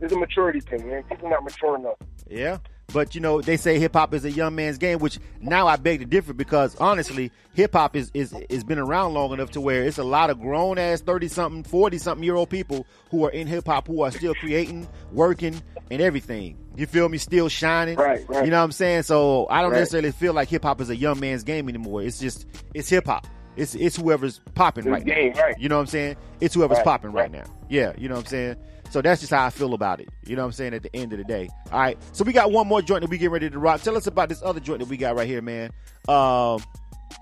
it's 0.01 0.13
a 0.13 0.17
maturity 0.17 0.61
thing, 0.61 0.89
man. 0.89 1.03
People 1.05 1.29
not 1.29 1.45
mature 1.45 1.77
enough. 1.77 1.97
Yeah. 2.29 2.59
But 2.89 3.15
you 3.15 3.21
know, 3.23 3.41
they 3.41 3.57
say 3.57 3.79
hip 3.79 3.95
hop 3.95 4.13
is 4.13 4.25
a 4.27 4.31
young 4.31 4.55
man's 4.55 4.77
game, 4.77 4.99
which 4.99 5.19
now 5.41 5.67
I 5.67 5.77
beg 5.77 6.01
to 6.01 6.05
differ 6.05 6.35
because 6.35 6.77
honestly, 6.77 7.33
hip 7.55 7.73
hop 7.73 7.97
is 7.97 8.11
is 8.13 8.35
is 8.51 8.65
been 8.65 8.79
around 8.79 9.15
long 9.15 9.33
enough 9.33 9.51
to 9.53 9.61
where 9.63 9.83
it's 9.85 9.97
a 9.99 10.05
lot 10.05 10.29
of 10.29 10.41
grown 10.41 10.77
ass 10.79 11.01
thirty 11.01 11.29
something, 11.29 11.63
forty 11.63 11.97
something 11.97 12.23
year 12.23 12.35
old 12.35 12.51
people 12.51 12.87
who 13.11 13.25
are 13.25 13.31
in 13.31 13.47
hip 13.47 13.67
hop 13.67 13.87
who 13.87 14.03
are 14.03 14.11
still 14.11 14.35
creating, 14.35 14.87
working, 15.11 15.63
and 15.91 16.03
everything. 16.03 16.59
You 16.77 16.87
feel 16.87 17.09
me? 17.09 17.17
Still 17.19 17.49
shining. 17.49 17.97
Right, 17.97 18.29
right. 18.29 18.45
You 18.45 18.51
know 18.51 18.59
what 18.59 18.65
I'm 18.65 18.73
saying? 18.73 19.05
So 19.05 19.47
I 19.49 19.63
don't 19.63 19.73
Right. 19.73 19.79
necessarily 19.79 20.13
feel 20.13 20.35
like 20.35 20.49
hip 20.49 20.63
hop 20.65 20.81
is 20.83 20.91
a 20.91 20.97
young 20.97 21.19
man's 21.19 21.45
game 21.45 21.71
anymore. 21.71 22.03
It's 22.03 22.19
just 22.19 22.47
it's 22.75 22.91
hip 22.91 23.07
hop. 23.07 23.27
It's 23.57 23.75
it's 23.75 23.97
whoever's 23.97 24.41
popping 24.55 24.85
It's 24.85 24.91
right 24.93 25.05
game, 25.05 25.33
now. 25.35 25.43
right. 25.43 25.59
You 25.59 25.69
know 25.71 25.77
what 25.77 25.83
I'm 25.83 25.87
saying? 25.87 26.17
It's 26.41 26.55
whoever's 26.55 26.77
Right, 26.79 26.85
popping 26.85 27.13
right, 27.13 27.23
right. 27.23 27.33
now. 27.33 27.45
Yeah, 27.71 27.93
you 27.97 28.09
know 28.09 28.17
what 28.17 28.23
I'm 28.23 28.27
saying? 28.27 28.57
So 28.93 29.01
that's 29.01 29.23
just 29.23 29.33
how 29.33 29.47
I 29.47 29.49
feel 29.49 29.73
about 29.73 30.01
it. 30.01 30.11
You 30.27 30.37
know 30.37 30.43
what 30.43 30.49
I'm 30.49 30.53
saying? 30.53 30.75
At 30.75 30.83
the 30.83 30.95
end 30.95 31.15
of 31.15 31.19
the 31.19 31.25
day. 31.25 31.49
All 31.73 31.81
right. 31.81 31.97
So 32.13 32.25
we 32.25 32.35
got 32.35 32.53
one 32.53 32.67
more 32.69 32.83
joint 32.83 33.01
that 33.01 33.09
we 33.09 33.17
get 33.17 33.31
ready 33.31 33.49
to 33.49 33.59
rock. 33.59 33.81
Tell 33.81 33.97
us 33.97 34.07
about 34.07 34.29
this 34.29 34.43
other 34.43 34.61
joint 34.61 34.81
that 34.81 34.89
we 34.89 34.99
got 34.99 35.17
right 35.17 35.27
here, 35.27 35.41
man. 35.41 35.71
Um, 36.09 36.61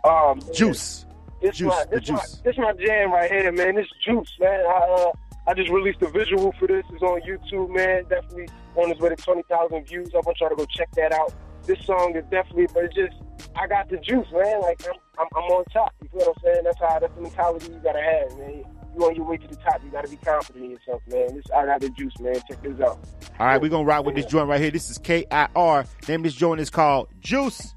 Um, 0.02 0.40
juice. 0.52 1.06
This 1.40 1.56
Juice, 1.59 1.68
my, 1.68 1.85
the 1.88 2.00
this 2.00 2.11
my, 2.11 2.16
juice. 2.16 2.40
this 2.44 2.59
my 2.59 2.72
jam 2.72 3.12
right 3.12 3.30
here, 3.30 3.52
man. 3.52 3.76
This 3.76 3.87
juice, 4.04 4.33
man. 4.40 4.61
I, 4.66 4.72
uh, 4.72 5.12
I 5.46 5.54
just 5.54 5.70
released 5.70 6.02
a 6.02 6.11
visual 6.11 6.52
for 6.59 6.66
this. 6.66 6.85
It's 6.92 7.02
on 7.04 7.20
YouTube, 7.20 7.70
man. 7.74 8.02
Definitely 8.09 8.48
on 8.74 8.90
its 8.90 9.00
way 9.00 9.11
to 9.11 9.16
20,000 9.16 9.87
views. 9.87 10.11
I 10.12 10.18
want 10.26 10.38
y'all 10.40 10.50
to 10.50 10.56
go 10.56 10.66
check 10.66 10.90
that 10.96 11.12
out. 11.12 11.33
this 11.66 11.78
song 11.87 12.16
is 12.16 12.24
definitely, 12.33 12.66
but 12.74 12.83
it's 12.85 12.96
just 12.96 13.14
I 13.54 13.68
got 13.68 13.88
the 13.88 13.96
juice, 13.98 14.26
man. 14.33 14.61
Like 14.61 14.83
I'm, 14.88 14.96
I'm, 15.20 15.26
I'm 15.37 15.50
on 15.52 15.64
top. 15.72 15.94
You 16.02 16.09
feel 16.09 16.18
what 16.18 16.37
I'm 16.37 16.42
saying? 16.42 16.64
That's 16.64 16.78
how 16.80 16.98
that's 16.98 17.14
the 17.14 17.20
mentality 17.22 17.72
you 17.72 17.80
gotta 17.83 18.02
have, 18.02 18.37
man. 18.38 18.64
You 18.96 19.05
on 19.07 19.14
your 19.14 19.24
way 19.24 19.37
to 19.37 19.46
the 19.46 19.57
top, 19.57 19.83
you 19.85 19.90
gotta 19.90 20.09
be 20.09 20.16
confident 20.16 20.64
in 20.64 20.70
yourself, 20.72 21.03
man. 21.07 21.35
This 21.35 21.44
I 21.57 21.66
got 21.66 21.81
the 21.81 21.90
juice, 21.90 22.18
man. 22.18 22.35
Check 22.48 22.62
this 22.62 22.81
out. 22.81 22.98
All 23.38 23.46
right, 23.46 23.61
we're 23.61 23.68
gonna 23.68 23.85
ride 23.85 24.00
with 24.00 24.14
this 24.14 24.26
joint 24.26 24.48
right 24.48 24.61
here. 24.61 24.70
This 24.70 24.90
is 24.90 24.98
K 24.98 25.26
I 25.31 25.48
R. 25.55 25.85
Name 26.09 26.22
this 26.22 26.35
joint 26.35 26.61
is 26.61 26.70
called 26.70 27.09
Juice. 27.20 27.72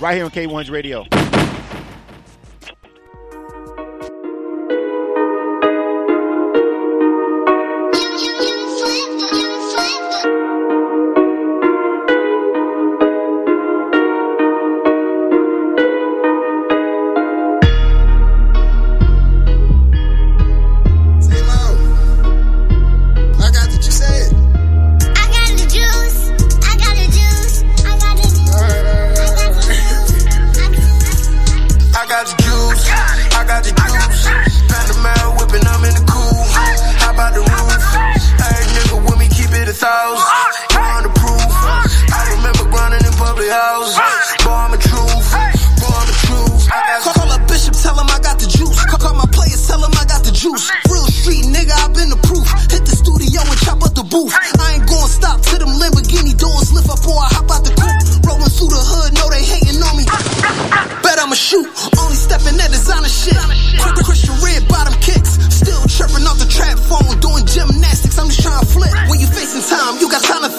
Right 0.00 0.14
here 0.14 0.24
on 0.24 0.30
K1's 0.30 0.70
radio. 0.70 1.04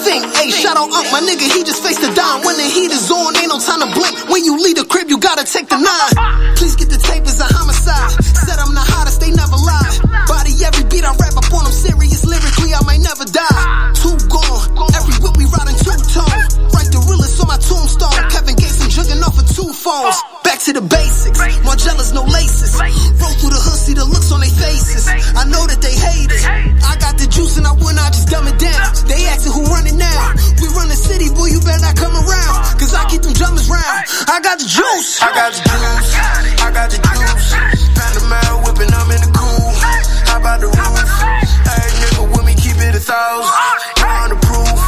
Think. 0.00 0.24
Hey, 0.32 0.48
shout 0.48 0.80
out 0.80 0.88
my 0.88 1.20
nigga, 1.20 1.44
he 1.44 1.60
just 1.60 1.84
faced 1.84 2.00
the 2.00 2.08
dime. 2.16 2.40
When 2.40 2.56
the 2.56 2.64
heat 2.64 2.88
is 2.88 3.10
on, 3.12 3.36
ain't 3.36 3.52
no 3.52 3.60
time 3.60 3.84
to 3.84 3.90
blink. 3.92 4.16
When 4.32 4.44
you 4.44 4.56
leave 4.56 4.80
the 4.80 4.86
crib, 4.88 5.10
you 5.10 5.20
gotta 5.20 5.44
take 5.44 5.68
the 5.68 5.76
nine. 5.76 6.56
Please 6.56 6.74
get 6.76 6.88
the 6.88 6.96
tape 6.96 7.28
as 7.28 7.36
a 7.36 7.44
homicide. 7.44 8.16
Said 8.24 8.56
I'm 8.56 8.72
the 8.72 8.80
hottest, 8.80 9.20
they 9.20 9.28
never 9.28 9.60
lie. 9.60 10.24
Body 10.24 10.56
every 10.64 10.88
beat 10.88 11.04
I 11.04 11.12
rap 11.20 11.36
up 11.36 11.52
on 11.52 11.68
them 11.68 11.74
serious 11.76 12.24
lyrically, 12.24 12.72
I 12.72 12.80
might 12.88 13.04
never 13.04 13.28
die. 13.28 13.92
Two 14.00 14.16
gone, 14.32 14.72
every 14.96 15.20
whip 15.20 15.36
we 15.36 15.44
riding 15.52 15.76
two 15.76 15.92
tone. 16.16 16.40
Write 16.72 16.88
the 16.88 17.04
realest 17.04 17.36
on 17.44 17.52
my 17.52 17.60
tombstone. 17.60 18.16
Kevin 18.32 18.56
Gates, 18.56 18.80
I'm 18.80 18.88
jugging 18.88 19.20
off 19.20 19.36
of 19.36 19.44
two 19.52 19.68
phones. 19.68 20.16
Back 20.40 20.64
to 20.64 20.72
the 20.72 20.80
basics, 20.80 21.36
Margielas, 21.60 22.16
no 22.16 22.24
laces. 22.24 22.72
Keep 33.80 33.96
them 33.96 34.04
drummers 34.04 34.20
round. 34.20 34.28
I 34.28 34.40
got 34.40 34.58
the 34.58 34.66
juice. 34.66 35.22
I 35.22 35.32
got 35.34 35.52
the 35.52 35.60
juice. 35.64 36.10
I 36.60 36.70
got 36.72 36.90
the 36.90 36.98
juice. 37.00 37.48
Panamera 37.96 38.54
whipping, 38.64 38.92
I'm 38.92 39.10
in 39.10 39.20
the 39.20 39.30
cool. 39.32 39.70
How 40.28 40.38
about 40.38 40.60
the 40.60 40.68
roof? 40.68 41.10
Hey, 41.64 41.88
nigga, 42.00 42.22
with 42.30 42.44
me, 42.44 42.54
keep 42.54 42.76
it 42.76 42.94
a 42.94 43.00
thousand. 43.00 43.52
On 44.04 44.28
the 44.30 44.38
proof. 44.40 44.78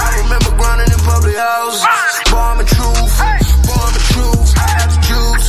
I 0.00 0.06
remember 0.24 0.50
grinding 0.56 0.92
in 0.92 1.00
public 1.04 1.36
house. 1.36 1.80
Boy, 2.30 2.38
I'm 2.38 2.60
truth. 2.64 3.14
Boy, 3.66 3.76
I'm 3.76 3.96
truth. 4.12 4.48
I 4.56 4.66
got 4.76 4.88
the 4.88 5.00
juice. 5.04 5.46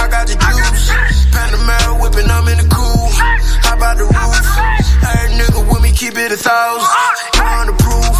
I 0.00 0.04
got 0.08 0.24
the 0.26 0.36
juice. 0.36 0.84
Panamera 1.32 1.92
whipping, 2.00 2.30
I'm 2.30 2.48
in 2.48 2.58
the 2.64 2.68
cool. 2.72 3.08
How 3.64 3.76
about 3.76 3.96
the 3.96 4.06
roof? 4.08 4.46
Hey, 5.04 5.36
nigga, 5.36 5.60
with 5.68 5.82
me, 5.82 5.92
keep 5.92 6.16
it 6.16 6.32
a 6.32 6.36
thousand. 6.36 6.88
On 7.40 7.66
the 7.66 7.74
proof. 7.76 8.16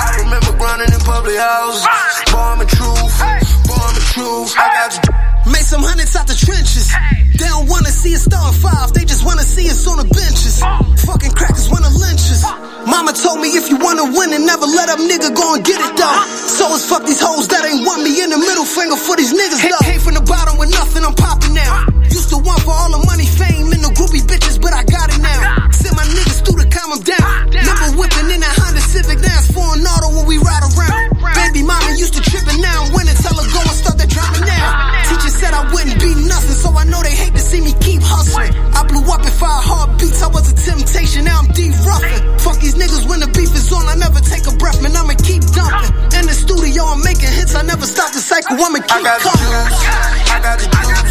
I 0.00 0.08
remember 0.24 0.52
grinding 0.58 0.92
in 0.92 1.00
public 1.00 1.36
house. 1.36 2.03
Trenches. 6.64 6.92
They 7.36 7.48
don't 7.48 7.68
wanna 7.68 7.90
see 7.90 8.14
us 8.14 8.24
starting 8.24 8.60
five, 8.60 8.92
they 8.92 9.04
just 9.04 9.24
wanna 9.24 9.42
see 9.42 9.68
us 9.68 9.86
on 9.86 9.98
the 9.98 10.04
benches. 10.04 10.60
Fucking 11.04 11.32
crackers 11.32 11.68
wanna 11.68 11.90
lynch 11.90 12.24
us. 12.32 12.44
Mama 12.86 13.12
told 13.12 13.40
me 13.40 13.48
if 13.48 13.68
you 13.68 13.76
wanna 13.76 14.04
win 14.04 14.32
and 14.32 14.46
never 14.46 14.66
let 14.66 14.88
up, 14.88 14.98
nigga, 14.98 15.34
go 15.34 15.54
and 15.54 15.64
get 15.64 15.80
it 15.80 15.96
though. 15.96 16.20
So 16.48 16.74
it's 16.74 16.84
fuck 16.88 17.04
these 17.04 17.20
hoes 17.20 17.48
that 17.48 17.64
ain't 17.64 17.84
want 17.84 18.02
me 18.02 18.22
in 18.22 18.30
the 18.30 18.38
middle 18.38 18.64
finger 18.64 18.96
for 18.96 19.16
these 19.16 19.32
niggas 19.32 19.60
though. 19.60 19.84
Came 19.84 20.00
from 20.00 20.14
the 20.14 20.24
bottom 20.24 20.58
with 20.58 20.70
nothing, 20.70 21.04
I'm 21.04 21.14
popping 21.14 21.33
breath, 44.64 44.80
man, 44.80 44.96
I'ma 44.96 45.12
keep 45.20 45.44
dumping. 45.52 45.92
In 46.16 46.24
the 46.24 46.32
studio, 46.32 46.84
I'm 46.88 47.02
making 47.04 47.28
hits, 47.28 47.54
I 47.54 47.62
never 47.62 47.84
stop 47.84 48.12
the 48.12 48.20
cycle, 48.20 48.56
I'ma 48.56 48.80
keep 48.80 48.96
I 48.96 49.02
got 49.02 49.20
coming. 49.20 49.44
juice. 49.44 49.76
I 50.32 50.40
got 50.40 50.56
the 50.58 51.03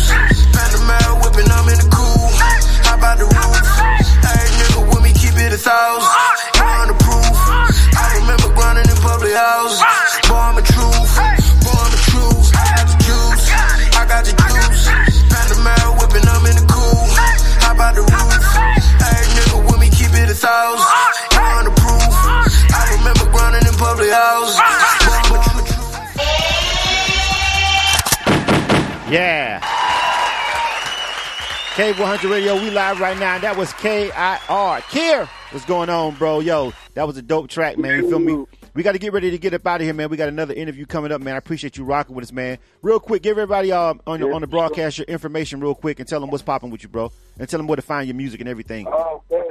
K100 31.74 32.30
Radio, 32.30 32.54
we 32.54 32.70
live 32.70 33.00
right 33.00 33.18
now. 33.18 33.40
That 33.40 33.58
was 33.58 33.74
K-I-R. 33.74 34.82
KIR, 34.82 35.28
what's 35.50 35.66
going 35.66 35.90
on, 35.90 36.14
bro? 36.14 36.40
Yo, 36.40 36.72
that 36.94 37.08
was 37.08 37.18
a 37.18 37.22
dope 37.24 37.50
track, 37.50 37.80
man. 37.80 38.04
You 38.04 38.10
feel 38.10 38.20
me? 38.20 38.46
We 38.76 38.84
got 38.84 38.92
to 38.92 39.00
get 39.00 39.12
ready 39.12 39.32
to 39.32 39.40
get 39.40 39.56
up 39.56 39.66
out 39.66 39.82
of 39.82 39.86
here, 39.86 39.94
man. 39.96 40.10
We 40.10 40.18
got 40.18 40.30
another 40.30 40.54
interview 40.54 40.86
coming 40.86 41.12
up, 41.12 41.20
man. 41.22 41.34
I 41.34 41.38
appreciate 41.38 41.76
you 41.76 41.84
rocking 41.84 42.16
with 42.16 42.26
us, 42.26 42.32
man. 42.32 42.60
Real 42.84 43.00
quick, 43.00 43.24
give 43.24 43.40
everybody 43.40 43.72
uh, 43.72 43.96
on, 44.06 44.20
the, 44.20 44.32
on 44.32 44.42
the 44.42 44.48
broadcast 44.48 45.00
your 45.00 45.06
information 45.06 45.62
real 45.62 45.74
quick 45.74 46.00
and 46.00 46.08
tell 46.08 46.20
them 46.20 46.30
what's 46.30 46.44
popping 46.44 46.70
with 46.70 46.84
you, 46.84 46.90
bro. 46.90 47.12
And 47.40 47.50
tell 47.50 47.58
them 47.58 47.66
where 47.66 47.78
to 47.78 47.82
find 47.82 48.08
your 48.08 48.16
music 48.18 48.40
and 48.40 48.48
everything. 48.48 48.86
Oh, 48.88 49.24
man. 49.32 49.42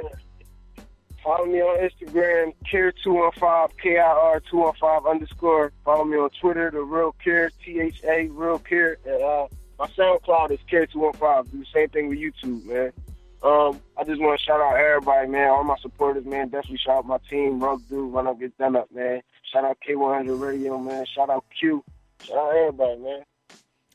Follow 1.25 1.45
me 1.45 1.59
on 1.59 1.89
Instagram, 1.89 2.53
KIR215, 2.71 3.69
K-I-R 3.81 4.39
215 4.49 5.11
underscore. 5.11 5.73
Follow 5.83 6.05
me 6.05 6.15
on 6.15 6.29
Twitter, 6.39 6.71
The 6.71 6.83
Real 6.83 7.11
Care, 7.21 7.51
T-H-A, 7.65 8.29
Real 8.29 8.59
Care. 8.59 8.95
And 9.05 9.21
uh, 9.21 9.47
my 9.83 9.89
SoundCloud 9.89 10.51
is 10.51 10.59
KIR215. 10.71 11.51
Do 11.51 11.59
the 11.59 11.65
same 11.73 11.89
thing 11.89 12.07
with 12.07 12.17
YouTube, 12.17 12.65
man. 12.65 12.93
Um, 13.43 13.81
I 13.97 14.05
just 14.05 14.21
want 14.21 14.39
to 14.39 14.45
shout 14.45 14.61
out 14.61 14.77
everybody, 14.77 15.27
man. 15.27 15.49
All 15.49 15.63
my 15.65 15.75
supporters, 15.81 16.25
man. 16.25 16.47
Definitely 16.47 16.77
shout 16.77 16.99
out 16.99 17.05
my 17.05 17.17
team, 17.29 17.61
Rug 17.61 17.81
Dude, 17.89 18.13
Run 18.13 18.27
Up, 18.27 18.39
Get 18.39 18.57
Them 18.57 18.77
Up, 18.77 18.89
man. 18.93 19.21
Shout 19.51 19.65
out 19.65 19.77
K100 19.85 20.39
Radio, 20.39 20.77
man. 20.77 21.05
Shout 21.13 21.29
out 21.29 21.43
Q. 21.59 21.83
Shout 22.25 22.37
out 22.37 22.55
everybody, 22.55 22.99
man. 22.99 23.23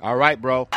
All 0.03 0.17
right, 0.17 0.41
bro. 0.41 0.69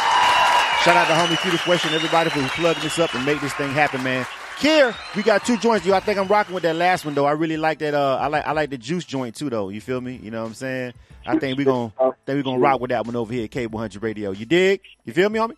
Shout 0.84 0.95
out 0.95 1.08
to 1.08 1.13
homie 1.13 1.43
Peter 1.43 1.58
Fresh 1.58 1.86
and 1.86 1.93
everybody 1.93 2.30
for 2.30 2.39
plugging 2.50 2.84
this 2.84 2.97
up 2.97 3.13
and 3.13 3.26
make 3.26 3.41
this 3.41 3.54
thing 3.54 3.71
happen, 3.71 4.02
man. 4.04 4.26
Here, 4.60 4.95
we 5.15 5.24
got 5.24 5.45
two 5.45 5.58
joints. 5.58 5.86
Yo, 5.86 5.93
I 5.93 6.00
think 6.00 6.17
I'm 6.17 6.28
rocking 6.28 6.54
with 6.54 6.63
that 6.63 6.76
last 6.76 7.04
one 7.04 7.15
though. 7.15 7.26
I 7.26 7.32
really 7.32 7.58
like 7.58 7.80
that. 7.80 7.93
Uh, 7.93 8.17
I 8.21 8.28
like 8.28 8.47
I 8.47 8.52
like 8.54 8.69
the 8.69 8.78
juice 8.78 9.04
joint 9.04 9.36
too, 9.36 9.50
though. 9.50 9.69
You 9.69 9.82
feel 9.82 10.00
me? 10.00 10.19
You 10.24 10.32
know 10.32 10.41
what 10.41 10.47
I'm 10.47 10.54
saying? 10.54 10.93
I 11.26 11.38
think 11.38 11.58
we're 11.58 11.66
gonna 11.66 11.92
think 12.26 12.38
we 12.38 12.44
gonna 12.44 12.58
uh, 12.58 12.60
rock 12.60 12.82
with 12.82 12.90
that 12.90 13.06
one 13.06 13.16
over 13.16 13.32
here 13.32 13.46
at 13.46 13.52
K100 13.52 14.02
Radio. 14.02 14.32
You 14.32 14.46
dig? 14.46 14.82
You 15.06 15.14
feel 15.14 15.30
me, 15.30 15.40
homie? 15.40 15.56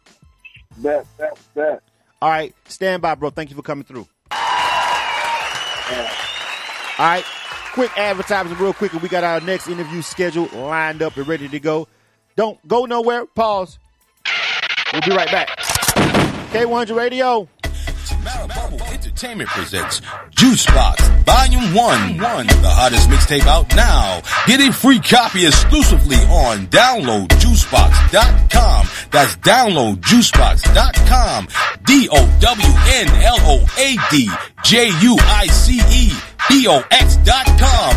Bet, 0.78 1.06
bet, 1.18 1.38
bet. 1.56 1.82
All 2.22 2.30
right, 2.30 2.54
stand 2.68 3.02
by, 3.02 3.16
bro. 3.16 3.30
Thank 3.30 3.50
you 3.50 3.56
for 3.56 3.62
coming 3.62 3.84
through. 3.84 4.08
All 7.00 7.06
right, 7.08 7.24
quick 7.74 7.92
advertising 7.98 8.58
real 8.58 8.74
quick, 8.74 8.94
and 8.94 9.02
we 9.02 9.10
got 9.10 9.24
our 9.24 9.42
next 9.42 9.68
interview 9.68 10.02
scheduled, 10.02 10.54
lined 10.54 11.02
up, 11.02 11.18
and 11.18 11.28
ready 11.28 11.50
to 11.50 11.60
go. 11.60 11.88
Don't 12.36 12.66
go 12.68 12.86
nowhere. 12.86 13.26
Pause. 13.26 13.80
We'll 14.92 15.02
be 15.02 15.12
right 15.12 15.32
back. 15.32 15.50
K100 16.52 16.96
Radio. 16.96 17.48
Entertainment 19.24 19.50
presents 19.52 20.02
Juicebox 20.32 21.00
Volume 21.24 21.74
1, 21.74 22.18
1, 22.18 22.48
the 22.48 22.68
hottest 22.68 23.08
mixtape 23.08 23.48
out 23.48 23.74
now. 23.74 24.22
Get 24.48 24.60
a 24.60 24.74
free 24.74 25.00
copy 25.00 25.48
exclusively 25.48 26.18
on 26.28 26.68
downloadjuicebox.com. 26.68 28.88
That's 29.12 29.38
downloadjuicebox.com. 29.38 31.48
D-O-W-N-L-O-A-D 31.86 32.30
J-U-I-C-E 34.66 36.12
B-O-X 36.50 37.16
dot 37.18 37.46
com. 37.58 37.96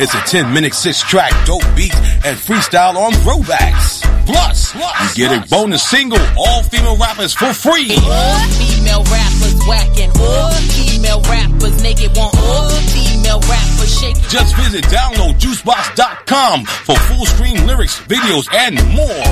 It's 0.00 0.14
a 0.14 0.20
10 0.22 0.52
minute, 0.52 0.74
six 0.74 1.00
track 1.02 1.30
dope 1.46 1.62
beat 1.76 1.94
and 1.94 2.36
freestyle 2.36 2.96
on 2.96 3.12
throwbacks. 3.12 4.00
Plus, 4.26 4.74
you 5.16 5.28
get 5.28 5.44
a 5.44 5.48
bonus 5.48 5.88
single, 5.88 6.18
all 6.36 6.64
female 6.64 6.96
rappers 6.96 7.34
for 7.34 7.52
free. 7.52 7.94
All 8.02 8.40
female 8.48 9.04
rappers 9.04 9.39
whacking, 9.66 10.10
all 10.18 10.50
female 10.74 11.20
rappers 11.22 11.82
naked, 11.82 12.16
want 12.16 12.34
all 12.38 12.68
female 12.92 13.40
rappers 13.40 13.98
shaking. 14.00 14.22
Just 14.28 14.54
visit 14.56 14.84
downloadjuicebox.com 14.84 16.64
for 16.64 16.96
full 16.96 17.26
stream 17.26 17.66
lyrics, 17.66 17.98
videos, 18.00 18.48
and 18.54 18.74
more. 18.94 19.24